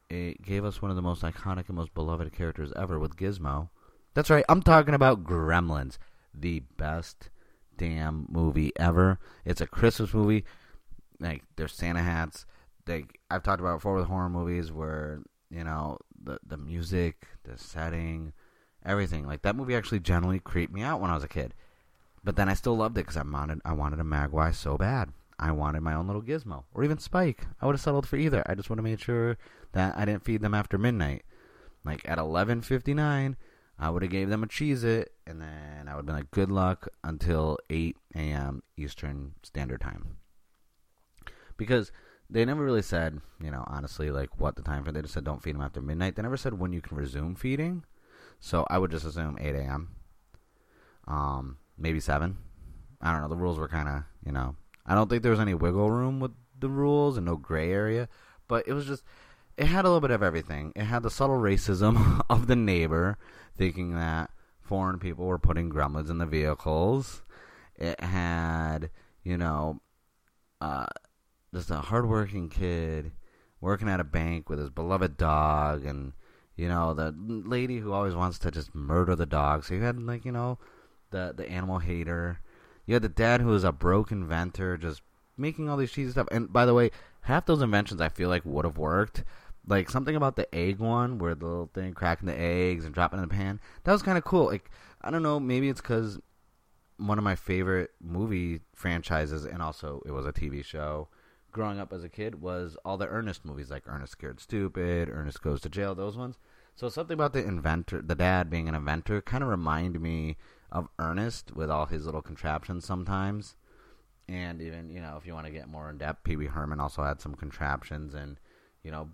it 0.10 0.42
gave 0.42 0.66
us 0.66 0.82
one 0.82 0.90
of 0.90 0.96
the 0.96 1.04
most 1.04 1.22
iconic 1.22 1.68
and 1.68 1.78
most 1.78 1.94
beloved 1.94 2.34
characters 2.34 2.74
ever 2.76 2.98
with 2.98 3.18
Gizmo. 3.18 3.70
That's 4.16 4.30
right, 4.30 4.46
I'm 4.50 4.64
talking 4.64 4.96
about 4.96 5.24
Gremlins, 5.24 5.98
the 6.34 6.62
best 6.78 7.30
damn 7.80 8.28
movie 8.30 8.72
ever. 8.76 9.18
It's 9.46 9.62
a 9.62 9.68
Christmas 9.68 10.14
movie. 10.14 10.46
Like 11.20 11.44
there's 11.56 11.74
Santa 11.74 12.02
hats. 12.02 12.46
Like 12.86 13.20
I've 13.32 13.42
talked 13.42 13.62
about 13.62 13.78
before 13.78 13.96
with 13.96 14.06
horror 14.06 14.30
movies 14.30 14.72
where, 14.72 15.22
you 15.50 15.64
know, 15.64 15.98
the 16.22 16.40
the 16.46 16.58
music, 16.58 17.28
the 17.44 17.58
setting, 17.58 18.34
everything. 18.86 19.26
Like 19.26 19.42
that 19.42 19.56
movie 19.56 19.76
actually 19.76 20.02
generally 20.02 20.40
creeped 20.40 20.74
me 20.74 20.84
out 20.84 21.02
when 21.02 21.10
I 21.10 21.16
was 21.16 21.24
a 21.24 21.30
kid, 21.30 21.56
but 22.24 22.36
then 22.36 22.50
I 22.50 22.54
still 22.54 22.78
loved 22.78 22.98
it 22.98 23.02
because 23.02 23.18
I 23.18 23.24
wanted 23.24 23.62
I 23.66 23.74
wanted 23.74 24.00
a 24.00 24.04
Mogwai 24.04 24.54
so 24.54 24.78
bad. 24.78 25.10
I 25.42 25.52
wanted 25.52 25.82
my 25.82 25.94
own 25.94 26.06
little 26.06 26.22
gizmo, 26.22 26.66
or 26.74 26.84
even 26.84 27.00
Spike. 27.00 27.48
I 27.62 27.66
would 27.66 27.76
have 27.76 27.82
settled 27.82 28.06
for 28.06 28.18
either. 28.18 28.44
I 28.46 28.56
just 28.56 28.70
would 28.70 28.78
have 28.78 28.84
made 28.84 29.00
sure 29.00 29.38
that 29.72 29.98
I 29.98 30.04
didn't 30.04 30.26
feed 30.26 30.42
them 30.42 30.54
after 30.54 30.78
midnight. 30.78 31.24
Like 31.86 32.08
at 32.10 32.18
eleven 32.18 32.62
fifty 32.62 32.94
nine, 32.94 33.38
I 33.80 33.90
would 33.90 34.02
have 34.02 34.12
gave 34.12 34.30
them 34.30 34.44
a 34.44 34.48
Cheez-It, 34.48 35.14
and 35.26 35.42
then 35.42 35.88
I 35.88 35.92
would 35.92 36.00
have 36.00 36.06
been 36.06 36.16
like, 36.16 36.32
"Good 36.32 36.52
luck 36.52 36.90
until 37.04 37.58
eight 37.70 37.96
a.m. 38.14 38.62
Eastern 38.76 39.36
Standard 39.42 39.82
Time." 39.82 40.18
Because 41.56 41.92
they 42.30 42.46
never 42.46 42.64
really 42.64 42.82
said, 42.82 43.22
you 43.42 43.50
know, 43.50 43.64
honestly, 43.68 44.12
like 44.12 44.40
what 44.40 44.56
the 44.56 44.62
time 44.62 44.84
for. 44.84 44.92
They 44.92 45.02
just 45.02 45.14
said 45.14 45.24
don't 45.24 45.42
feed 45.42 45.56
them 45.56 45.62
after 45.62 45.82
midnight. 45.82 46.16
They 46.16 46.22
never 46.22 46.38
said 46.38 46.60
when 46.60 46.74
you 46.74 46.82
can 46.82 46.98
resume 46.98 47.36
feeding. 47.36 47.84
So 48.40 48.66
I 48.70 48.78
would 48.78 48.92
just 48.92 49.06
assume 49.06 49.38
8 49.40 49.56
a.m. 49.56 49.90
Um, 51.08 51.58
maybe 51.78 52.00
7. 52.00 52.38
I 53.02 53.12
don't 53.12 53.22
know. 53.22 53.28
The 53.28 53.36
rules 53.36 53.58
were 53.58 53.68
kind 53.68 53.90
of, 53.90 54.04
you 54.26 54.32
know, 54.32 54.56
I 54.86 54.96
don't 54.96 55.10
think 55.10 55.24
there 55.24 55.32
was 55.32 55.40
any 55.40 55.54
wiggle 55.54 55.90
room 55.90 56.20
with 56.20 56.32
the 56.58 56.70
rules 56.70 57.18
and 57.18 57.26
no 57.26 57.36
gray 57.36 57.72
area, 57.72 58.10
but 58.48 58.68
it 58.68 58.74
was 58.74 58.86
just, 58.86 59.04
it 59.60 59.68
had 59.68 59.84
a 59.84 59.90
little 59.90 60.00
bit 60.00 60.12
of 60.12 60.24
everything. 60.24 60.72
It 60.74 60.86
had 60.86 61.04
the 61.04 61.10
subtle 61.10 61.38
racism 61.38 62.22
of 62.30 62.48
the 62.48 62.56
neighbor 62.56 63.18
thinking 63.58 63.94
that 63.96 64.32
foreign 64.62 65.00
people 65.00 65.26
were 65.26 65.38
putting 65.38 65.70
gremlins 65.70 66.10
in 66.10 66.18
the 66.18 66.26
vehicles. 66.26 67.24
It 67.76 68.00
had, 68.00 68.90
you 69.22 69.38
know, 69.38 69.82
uh, 70.62 70.86
just 71.54 71.72
a 71.72 71.76
hardworking 71.76 72.48
kid 72.48 73.12
working 73.60 73.90
at 73.90 74.00
a 74.00 74.06
bank 74.06 74.50
with 74.50 74.60
his 74.60 74.70
beloved 74.70 75.18
dog 75.18 75.86
and 75.86 76.14
You 76.56 76.70
know, 76.70 76.94
the 76.94 77.14
lady 77.18 77.80
who 77.80 77.92
always 77.92 78.16
wants 78.16 78.40
to 78.40 78.52
just 78.52 78.74
murder 78.74 79.16
the 79.16 79.26
dog. 79.26 79.66
So 79.66 79.74
you 79.74 79.82
had 79.82 80.02
like 80.02 80.24
you 80.24 80.32
know, 80.32 80.58
the 81.12 81.34
the 81.36 81.50
animal 81.50 81.80
hater. 81.80 82.40
You 82.86 82.96
had 82.96 83.04
the 83.04 83.10
dad 83.10 83.42
who 83.42 83.48
was 83.48 83.66
a 83.66 83.72
broke 83.74 84.12
inventor, 84.12 84.78
just 84.78 85.02
making 85.38 85.70
all 85.70 85.78
these 85.78 85.92
cheesy 85.92 86.12
stuff. 86.12 86.28
And 86.32 86.52
by 86.52 86.66
the 86.66 86.74
way, 86.74 86.92
half 87.22 87.46
those 87.46 87.62
inventions 87.62 88.02
I 88.02 88.10
feel 88.10 88.30
like 88.30 88.46
would 88.46 88.66
have 88.66 88.78
worked. 88.78 89.24
Like 89.70 89.90
something 89.90 90.16
about 90.16 90.36
the 90.36 90.54
egg 90.54 90.80
one, 90.80 91.20
where 91.20 91.36
the 91.36 91.46
little 91.46 91.70
thing 91.74 91.94
cracking 91.94 92.28
the 92.28 92.38
eggs 92.38 92.86
and 92.86 92.94
dropping 92.94 93.20
in 93.20 93.30
the 93.30 93.34
pan. 93.34 93.60
That 93.84 93.92
was 93.92 94.02
kind 94.02 94.18
of 94.18 94.24
cool. 94.26 94.48
Like 94.48 94.70
I 95.02 95.12
don't 95.12 95.24
know, 95.24 95.40
maybe 95.40 95.70
it's 95.70 95.80
because 95.80 96.20
one 96.98 97.18
of 97.18 97.24
my 97.24 97.36
favorite 97.36 97.92
movie 98.02 98.62
franchises, 98.74 99.46
and 99.46 99.62
also 99.62 100.02
it 100.06 100.12
was 100.12 100.26
a 100.26 100.34
TV 100.34 100.66
show. 100.66 101.08
Growing 101.52 101.80
up 101.80 101.94
as 101.94 102.04
a 102.04 102.10
kid 102.10 102.42
was 102.42 102.78
all 102.86 102.98
the 102.98 103.08
Ernest 103.08 103.46
movies, 103.46 103.72
like 103.72 103.84
Ernest 103.88 104.12
Scared 104.12 104.40
Stupid, 104.40 105.10
Ernest 105.10 105.42
Goes 105.42 105.62
to 105.62 105.70
Jail, 105.70 105.96
those 105.96 106.18
ones. 106.18 106.38
So 106.76 106.90
something 106.90 107.16
about 107.16 107.34
the 107.34 107.44
inventor, 107.44 108.02
the 108.02 108.16
dad 108.16 108.50
being 108.50 108.70
an 108.70 108.76
inventor, 108.76 109.22
kind 109.22 109.44
of 109.44 109.50
reminded 109.50 110.02
me 110.02 110.38
of 110.72 110.88
Ernest 111.00 111.52
with 111.56 111.70
all 111.70 111.88
his 111.88 112.06
little 112.06 112.22
contraptions 112.22 112.86
sometimes. 112.86 113.56
And 114.28 114.62
even 114.62 114.90
you 114.90 115.02
know, 115.02 115.16
if 115.18 115.26
you 115.26 115.34
want 115.34 115.48
to 115.48 115.52
get 115.52 115.68
more 115.68 115.90
in 115.90 115.98
depth, 115.98 116.24
Pee 116.24 116.36
Wee 116.36 116.46
Herman 116.46 116.80
also 116.80 117.04
had 117.04 117.20
some 117.20 117.36
contraptions, 117.36 118.14
and 118.14 118.40
you 118.84 118.92
know, 118.92 119.10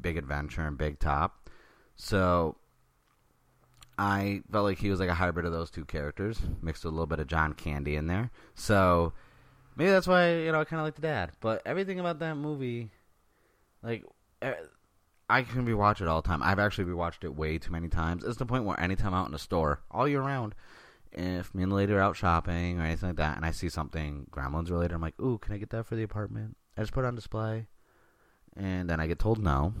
Big 0.00 0.16
Adventure 0.16 0.62
and 0.62 0.78
Big 0.78 0.98
Top. 0.98 1.48
So 1.96 2.56
I 3.98 4.42
felt 4.50 4.64
like 4.64 4.78
he 4.78 4.90
was 4.90 5.00
like 5.00 5.08
a 5.08 5.14
hybrid 5.14 5.44
of 5.44 5.52
those 5.52 5.70
two 5.70 5.84
characters, 5.84 6.40
mixed 6.62 6.84
with 6.84 6.92
a 6.92 6.94
little 6.94 7.06
bit 7.06 7.18
of 7.18 7.26
John 7.26 7.52
Candy 7.52 7.96
in 7.96 8.06
there. 8.06 8.30
So 8.54 9.12
maybe 9.76 9.90
that's 9.90 10.06
why 10.06 10.36
you 10.36 10.52
know 10.52 10.60
I 10.60 10.64
kind 10.64 10.80
of 10.80 10.86
like 10.86 10.94
the 10.94 11.02
dad. 11.02 11.32
But 11.40 11.62
everything 11.66 11.98
about 11.98 12.20
that 12.20 12.36
movie, 12.36 12.90
like 13.82 14.04
I 15.28 15.42
can 15.42 15.66
rewatch 15.66 16.00
it 16.00 16.08
all 16.08 16.22
the 16.22 16.28
time. 16.28 16.42
I've 16.42 16.60
actually 16.60 16.84
rewatched 16.84 17.24
it 17.24 17.34
way 17.34 17.58
too 17.58 17.72
many 17.72 17.88
times. 17.88 18.24
It's 18.24 18.38
the 18.38 18.46
point 18.46 18.64
where 18.64 18.78
anytime 18.80 19.14
I'm 19.14 19.22
out 19.22 19.26
in 19.26 19.32
the 19.32 19.38
store 19.38 19.80
all 19.90 20.06
year 20.06 20.22
round, 20.22 20.54
if 21.12 21.54
me 21.54 21.64
and 21.64 21.72
the 21.72 21.76
lady 21.76 21.92
are 21.92 22.00
out 22.00 22.16
shopping 22.16 22.78
or 22.78 22.84
anything 22.84 23.10
like 23.10 23.16
that, 23.16 23.36
and 23.36 23.44
I 23.44 23.50
see 23.50 23.68
something 23.68 24.28
Gremlins 24.30 24.70
related, 24.70 24.94
I'm 24.94 25.00
like, 25.00 25.20
"Ooh, 25.20 25.38
can 25.38 25.54
I 25.54 25.58
get 25.58 25.70
that 25.70 25.86
for 25.86 25.96
the 25.96 26.02
apartment?" 26.04 26.56
I 26.76 26.82
just 26.82 26.92
put 26.92 27.04
it 27.04 27.08
on 27.08 27.16
display, 27.16 27.66
and 28.58 28.90
then 28.90 29.00
I 29.00 29.06
get 29.06 29.18
told 29.18 29.42
no. 29.42 29.72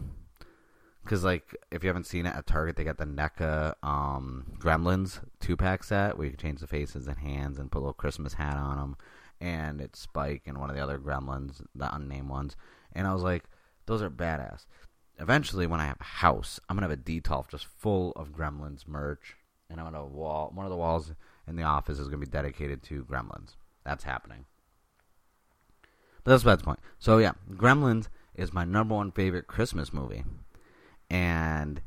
Because 1.02 1.24
like, 1.24 1.56
if 1.70 1.82
you 1.82 1.88
haven't 1.88 2.06
seen 2.06 2.26
it 2.26 2.34
at 2.34 2.46
Target, 2.46 2.76
they 2.76 2.84
got 2.84 2.98
the 2.98 3.06
NECA 3.06 3.74
um, 3.82 4.52
Gremlins 4.58 5.20
two 5.40 5.56
pack 5.56 5.82
set 5.82 6.16
where 6.16 6.26
you 6.26 6.32
can 6.32 6.40
change 6.40 6.60
the 6.60 6.66
faces 6.66 7.06
and 7.06 7.18
hands 7.18 7.58
and 7.58 7.70
put 7.70 7.78
a 7.78 7.80
little 7.80 7.92
Christmas 7.94 8.34
hat 8.34 8.56
on 8.56 8.76
them, 8.76 8.96
and 9.40 9.80
it's 9.80 9.98
Spike 9.98 10.42
and 10.46 10.58
one 10.58 10.70
of 10.70 10.76
the 10.76 10.82
other 10.82 10.98
Gremlins, 10.98 11.62
the 11.74 11.94
unnamed 11.94 12.28
ones. 12.28 12.56
And 12.92 13.06
I 13.06 13.12
was 13.12 13.22
like, 13.22 13.44
those 13.86 14.02
are 14.02 14.10
badass. 14.10 14.66
Eventually, 15.18 15.66
when 15.66 15.80
I 15.80 15.86
have 15.86 16.00
a 16.00 16.04
house, 16.04 16.60
I'm 16.68 16.76
gonna 16.76 16.88
have 16.88 16.98
a 16.98 17.02
detolf 17.02 17.48
just 17.48 17.66
full 17.66 18.12
of 18.12 18.32
Gremlins 18.32 18.86
merch, 18.86 19.34
and 19.68 19.80
I'm 19.80 19.86
gonna 19.86 20.04
wall 20.04 20.52
one 20.54 20.66
of 20.66 20.70
the 20.70 20.76
walls 20.76 21.12
in 21.48 21.56
the 21.56 21.62
office 21.62 21.98
is 21.98 22.08
gonna 22.08 22.18
be 22.18 22.26
dedicated 22.26 22.82
to 22.84 23.04
Gremlins. 23.04 23.56
That's 23.84 24.04
happening. 24.04 24.44
But 26.22 26.32
that's 26.32 26.42
besides 26.42 26.60
the 26.60 26.66
point. 26.66 26.80
So 26.98 27.16
yeah, 27.16 27.32
Gremlins 27.50 28.08
is 28.38 28.52
my 28.52 28.64
number 28.64 28.94
one 28.94 29.10
favorite 29.10 29.48
Christmas 29.48 29.92
movie. 29.92 30.24
And 31.10 31.82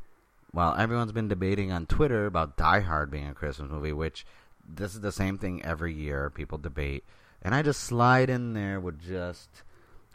while 0.51 0.75
everyone's 0.75 1.13
been 1.13 1.29
debating 1.29 1.71
on 1.71 1.85
Twitter 1.85 2.25
about 2.25 2.57
Die 2.57 2.81
Hard 2.81 3.09
being 3.09 3.27
a 3.27 3.33
Christmas 3.33 3.71
movie, 3.71 3.93
which 3.93 4.25
this 4.67 4.93
is 4.93 5.01
the 5.01 5.11
same 5.11 5.37
thing 5.37 5.63
every 5.63 5.93
year, 5.93 6.29
people 6.29 6.57
debate, 6.57 7.05
and 7.41 7.55
I 7.55 7.61
just 7.61 7.81
slide 7.81 8.29
in 8.29 8.53
there 8.53 8.79
with 8.79 9.01
just 9.01 9.63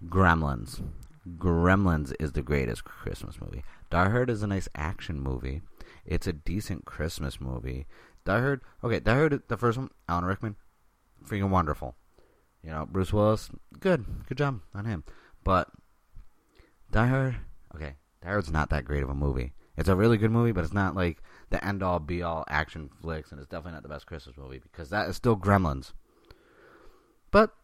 Gremlins. 0.04 0.82
Gremlins 1.38 2.12
is 2.20 2.32
the 2.32 2.42
greatest 2.42 2.84
Christmas 2.84 3.40
movie. 3.40 3.64
Die 3.90 4.08
Hard 4.10 4.30
is 4.30 4.42
a 4.42 4.46
nice 4.46 4.68
action 4.74 5.20
movie. 5.20 5.62
It's 6.04 6.26
a 6.26 6.32
decent 6.32 6.84
Christmas 6.84 7.40
movie. 7.40 7.86
Die 8.24 8.40
Hard, 8.40 8.60
okay, 8.84 9.00
Die 9.00 9.14
Hard, 9.14 9.42
the 9.48 9.56
first 9.56 9.78
one, 9.78 9.90
Alan 10.08 10.24
Rickman, 10.24 10.56
freaking 11.26 11.50
wonderful. 11.50 11.96
You 12.62 12.70
know, 12.70 12.86
Bruce 12.86 13.12
Willis, 13.12 13.50
good, 13.80 14.04
good 14.28 14.38
job 14.38 14.60
on 14.74 14.84
him. 14.84 15.04
But 15.42 15.68
Die 16.90 17.06
Hard, 17.06 17.36
okay, 17.74 17.94
Die 18.22 18.28
Hard's 18.28 18.50
not 18.50 18.70
that 18.70 18.84
great 18.84 19.02
of 19.02 19.10
a 19.10 19.14
movie. 19.14 19.52
It's 19.76 19.88
a 19.88 19.96
really 19.96 20.16
good 20.16 20.30
movie, 20.30 20.52
but 20.52 20.64
it's 20.64 20.72
not 20.72 20.96
like 20.96 21.22
the 21.50 21.62
end 21.64 21.82
all 21.82 21.98
be 21.98 22.22
all 22.22 22.44
action 22.48 22.88
flicks, 23.00 23.30
and 23.30 23.40
it's 23.40 23.48
definitely 23.48 23.72
not 23.72 23.82
the 23.82 23.88
best 23.90 24.06
Christmas 24.06 24.36
movie 24.36 24.58
because 24.58 24.90
that 24.90 25.08
is 25.08 25.16
still 25.16 25.36
Gremlins. 25.36 25.92
But 27.30 27.54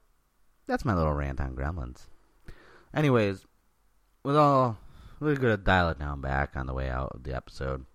that's 0.66 0.85
my 0.85 0.94
little 0.94 1.14
rant 1.14 1.40
on 1.40 1.56
Gremlins. 1.56 2.08
Anyways, 2.94 3.46
with 4.22 4.37
all 4.37 4.76
we're 5.20 5.37
gonna 5.37 5.56
dial 5.56 5.88
it 5.90 5.98
down 5.98 6.20
back 6.20 6.56
on 6.56 6.66
the 6.66 6.74
way 6.74 6.90
out 6.90 7.12
of 7.14 7.22
the 7.22 7.35
episode. 7.35 7.87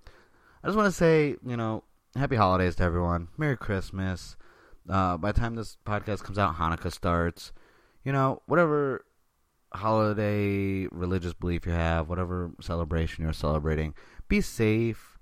I 0.63 0.67
just 0.67 0.77
want 0.77 0.87
to 0.87 0.97
say, 0.97 1.35
you 1.45 1.57
know, 1.57 1.83
happy 2.15 2.35
holidays 2.35 2.75
to 2.77 2.83
everyone. 2.83 3.27
Merry 3.37 3.57
Christmas. 3.57 4.35
Uh, 4.89 5.17
by 5.17 5.33
the 5.33 5.39
time 5.39 5.55
this 5.55 5.77
podcast 5.85 6.23
comes 6.23 6.39
out, 6.39 6.55
Hanukkah 6.55 6.91
starts. 6.91 7.51
You 8.03 8.13
know, 8.13 8.41
whatever 8.45 9.03
holiday 9.77 10.87
religious 10.91 11.33
belief 11.33 11.65
you 11.65 11.71
have, 11.71 12.09
whatever 12.09 12.51
celebration 12.61 13.23
you're 13.23 13.33
celebrating, 13.33 13.93
be 14.27 14.41
safe. 14.41 15.17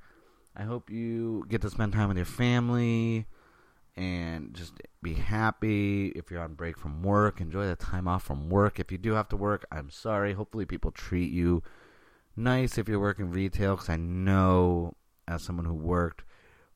I 0.55 0.63
hope 0.63 0.89
you 0.89 1.45
get 1.47 1.61
to 1.61 1.69
spend 1.69 1.93
time 1.93 2.07
with 2.07 2.17
your 2.17 2.25
family 2.25 3.27
and 3.95 4.53
just 4.53 4.73
be 5.01 5.13
happy. 5.13 6.07
If 6.09 6.31
you're 6.31 6.41
on 6.41 6.53
break 6.53 6.77
from 6.77 7.03
work, 7.03 7.39
enjoy 7.39 7.67
the 7.67 7.75
time 7.75 8.07
off 8.07 8.23
from 8.23 8.49
work. 8.49 8.79
If 8.79 8.91
you 8.91 8.97
do 8.97 9.13
have 9.13 9.29
to 9.29 9.37
work, 9.37 9.65
I'm 9.71 9.89
sorry. 9.89 10.33
Hopefully, 10.33 10.65
people 10.65 10.91
treat 10.91 11.31
you 11.31 11.63
nice 12.35 12.77
if 12.77 12.87
you're 12.87 12.99
working 12.99 13.31
retail 13.31 13.75
because 13.75 13.89
I 13.89 13.97
know 13.97 14.95
as 15.27 15.43
someone 15.43 15.65
who 15.65 15.73
worked 15.73 16.23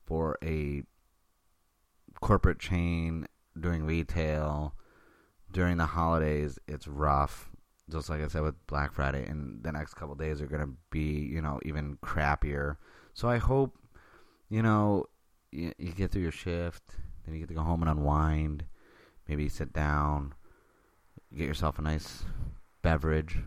for 0.04 0.38
a 0.42 0.82
corporate 2.20 2.58
chain 2.58 3.26
doing 3.58 3.84
retail 3.84 4.74
during 5.52 5.76
the 5.76 5.86
holidays, 5.86 6.58
it's 6.66 6.86
rough 6.86 7.50
just 7.90 8.08
like 8.08 8.22
I 8.22 8.28
said 8.28 8.42
with 8.42 8.66
Black 8.66 8.92
Friday, 8.92 9.24
and 9.26 9.62
the 9.62 9.72
next 9.72 9.94
couple 9.94 10.14
days 10.14 10.40
are 10.40 10.46
going 10.46 10.62
to 10.62 10.72
be, 10.90 11.00
you 11.00 11.40
know, 11.40 11.60
even 11.64 11.96
crappier. 11.98 12.76
So 13.14 13.28
I 13.28 13.38
hope, 13.38 13.76
you 14.48 14.62
know, 14.62 15.06
you, 15.50 15.72
you, 15.78 15.92
get 15.92 16.10
through 16.10 16.22
your 16.22 16.32
shift, 16.32 16.82
then 17.24 17.34
you 17.34 17.40
get 17.40 17.48
to 17.48 17.54
go 17.54 17.62
home 17.62 17.82
and 17.82 17.90
unwind, 17.90 18.64
maybe 19.28 19.48
sit 19.48 19.72
down, 19.72 20.34
get 21.36 21.46
yourself 21.46 21.78
a 21.78 21.82
nice 21.82 22.24
beverage, 22.82 23.38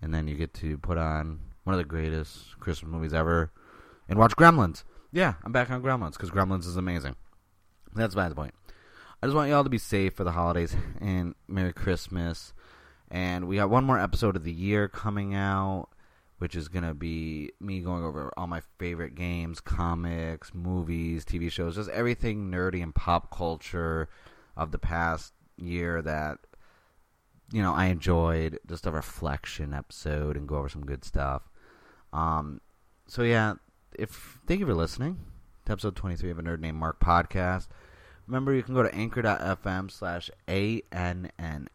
and 0.00 0.14
then 0.14 0.28
you 0.28 0.36
get 0.36 0.54
to 0.54 0.78
put 0.78 0.98
on 0.98 1.40
one 1.64 1.74
of 1.74 1.78
the 1.78 1.84
greatest 1.84 2.58
Christmas 2.60 2.90
movies 2.90 3.12
ever 3.12 3.50
and 4.08 4.18
watch 4.18 4.36
Gremlins. 4.36 4.84
Yeah, 5.12 5.34
I'm 5.44 5.52
back 5.52 5.70
on 5.70 5.82
Gremlins 5.82 6.12
because 6.12 6.30
Gremlins 6.30 6.66
is 6.66 6.76
amazing. 6.76 7.16
That's 7.94 8.14
the 8.14 8.34
point. 8.34 8.54
I 9.22 9.26
just 9.26 9.34
want 9.34 9.48
y'all 9.48 9.64
to 9.64 9.70
be 9.70 9.78
safe 9.78 10.14
for 10.14 10.24
the 10.24 10.32
holidays 10.32 10.76
and 11.00 11.34
Merry 11.48 11.72
Christmas. 11.72 12.52
And 13.10 13.46
we 13.46 13.56
got 13.56 13.70
one 13.70 13.84
more 13.84 13.98
episode 13.98 14.36
of 14.36 14.44
the 14.44 14.52
year 14.52 14.88
coming 14.88 15.34
out, 15.34 15.88
which 16.38 16.54
is 16.54 16.68
going 16.68 16.84
to 16.84 16.94
be 16.94 17.52
me 17.60 17.80
going 17.80 18.04
over 18.04 18.32
all 18.36 18.46
my 18.46 18.62
favorite 18.78 19.14
games, 19.14 19.60
comics, 19.60 20.52
movies, 20.54 21.24
TV 21.24 21.50
shows, 21.50 21.76
just 21.76 21.90
everything 21.90 22.50
nerdy 22.50 22.82
and 22.82 22.94
pop 22.94 23.30
culture 23.30 24.08
of 24.56 24.72
the 24.72 24.78
past 24.78 25.32
year 25.56 26.02
that 26.02 26.38
you 27.52 27.62
know 27.62 27.72
I 27.72 27.86
enjoyed. 27.86 28.58
Just 28.68 28.86
a 28.86 28.90
reflection 28.90 29.72
episode 29.72 30.36
and 30.36 30.48
go 30.48 30.56
over 30.56 30.68
some 30.68 30.84
good 30.84 31.04
stuff. 31.04 31.42
Um, 32.12 32.60
so 33.06 33.22
yeah, 33.22 33.54
if 33.96 34.40
thank 34.46 34.60
you 34.60 34.66
for 34.66 34.74
listening 34.74 35.18
to 35.64 35.72
episode 35.72 35.94
twenty 35.94 36.16
three 36.16 36.30
of 36.30 36.38
a 36.38 36.42
nerd 36.42 36.60
named 36.60 36.78
Mark 36.78 37.00
podcast. 37.00 37.68
Remember, 38.26 38.52
you 38.52 38.62
can 38.62 38.74
go 38.74 38.82
to 38.82 38.94
anchor.fm 38.94 39.90
slash 39.90 40.30
ANNM 40.48 41.68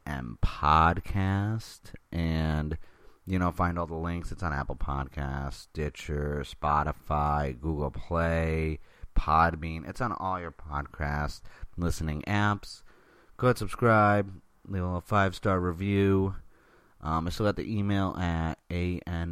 podcast 0.43 1.79
and, 2.11 2.77
you 3.25 3.39
know, 3.39 3.51
find 3.51 3.79
all 3.79 3.87
the 3.87 3.95
links. 3.95 4.33
It's 4.33 4.43
on 4.43 4.51
Apple 4.51 4.75
Podcasts, 4.75 5.53
Stitcher, 5.53 6.43
Spotify, 6.45 7.57
Google 7.59 7.91
Play, 7.91 8.79
Podbean. 9.17 9.87
It's 9.87 10.01
on 10.01 10.11
all 10.11 10.41
your 10.41 10.51
podcast 10.51 11.41
listening 11.77 12.21
apps. 12.27 12.81
Go 13.37 13.47
ahead, 13.47 13.57
subscribe, 13.57 14.33
leave 14.67 14.83
a 14.83 14.99
five 14.99 15.35
star 15.35 15.59
review. 15.59 16.35
Um, 16.99 17.27
I 17.27 17.29
still 17.29 17.45
got 17.45 17.55
the 17.55 17.71
email 17.71 18.15
at 18.17 18.59
ANNMpod 18.69 19.29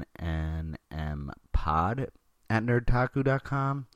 at 2.50 2.64
nerdtaku.com. 2.64 3.88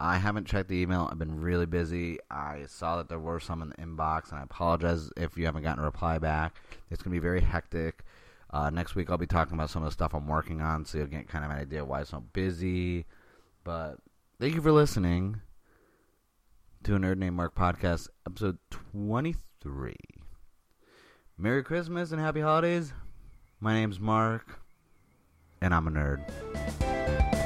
I 0.00 0.18
haven't 0.18 0.46
checked 0.46 0.68
the 0.68 0.76
email. 0.76 1.08
I've 1.10 1.18
been 1.18 1.40
really 1.40 1.66
busy. 1.66 2.18
I 2.30 2.66
saw 2.68 2.96
that 2.98 3.08
there 3.08 3.18
were 3.18 3.40
some 3.40 3.62
in 3.62 3.70
the 3.70 3.74
inbox, 3.76 4.30
and 4.30 4.38
I 4.38 4.44
apologize 4.44 5.10
if 5.16 5.36
you 5.36 5.44
haven't 5.44 5.64
gotten 5.64 5.82
a 5.82 5.86
reply 5.86 6.18
back. 6.18 6.54
It's 6.88 7.02
going 7.02 7.12
to 7.12 7.20
be 7.20 7.22
very 7.22 7.40
hectic. 7.40 8.04
Uh, 8.50 8.70
next 8.70 8.94
week, 8.94 9.10
I'll 9.10 9.18
be 9.18 9.26
talking 9.26 9.54
about 9.54 9.70
some 9.70 9.82
of 9.82 9.88
the 9.88 9.92
stuff 9.92 10.14
I'm 10.14 10.28
working 10.28 10.60
on, 10.60 10.84
so 10.84 10.98
you'll 10.98 11.08
get 11.08 11.28
kind 11.28 11.44
of 11.44 11.50
an 11.50 11.58
idea 11.58 11.84
why 11.84 12.02
it's 12.02 12.10
so 12.10 12.22
busy. 12.32 13.06
But 13.64 13.96
thank 14.40 14.54
you 14.54 14.62
for 14.62 14.72
listening 14.72 15.40
to 16.84 16.94
a 16.94 16.98
Nerd 16.98 17.18
Named 17.18 17.34
Mark 17.34 17.56
podcast, 17.56 18.08
episode 18.24 18.58
23. 18.70 19.96
Merry 21.36 21.64
Christmas 21.64 22.12
and 22.12 22.20
Happy 22.20 22.40
Holidays. 22.40 22.92
My 23.60 23.74
name's 23.74 23.98
Mark. 23.98 24.60
and 25.60 25.74
I'm 25.74 25.88
a 25.88 25.90
nerd. 25.90 27.37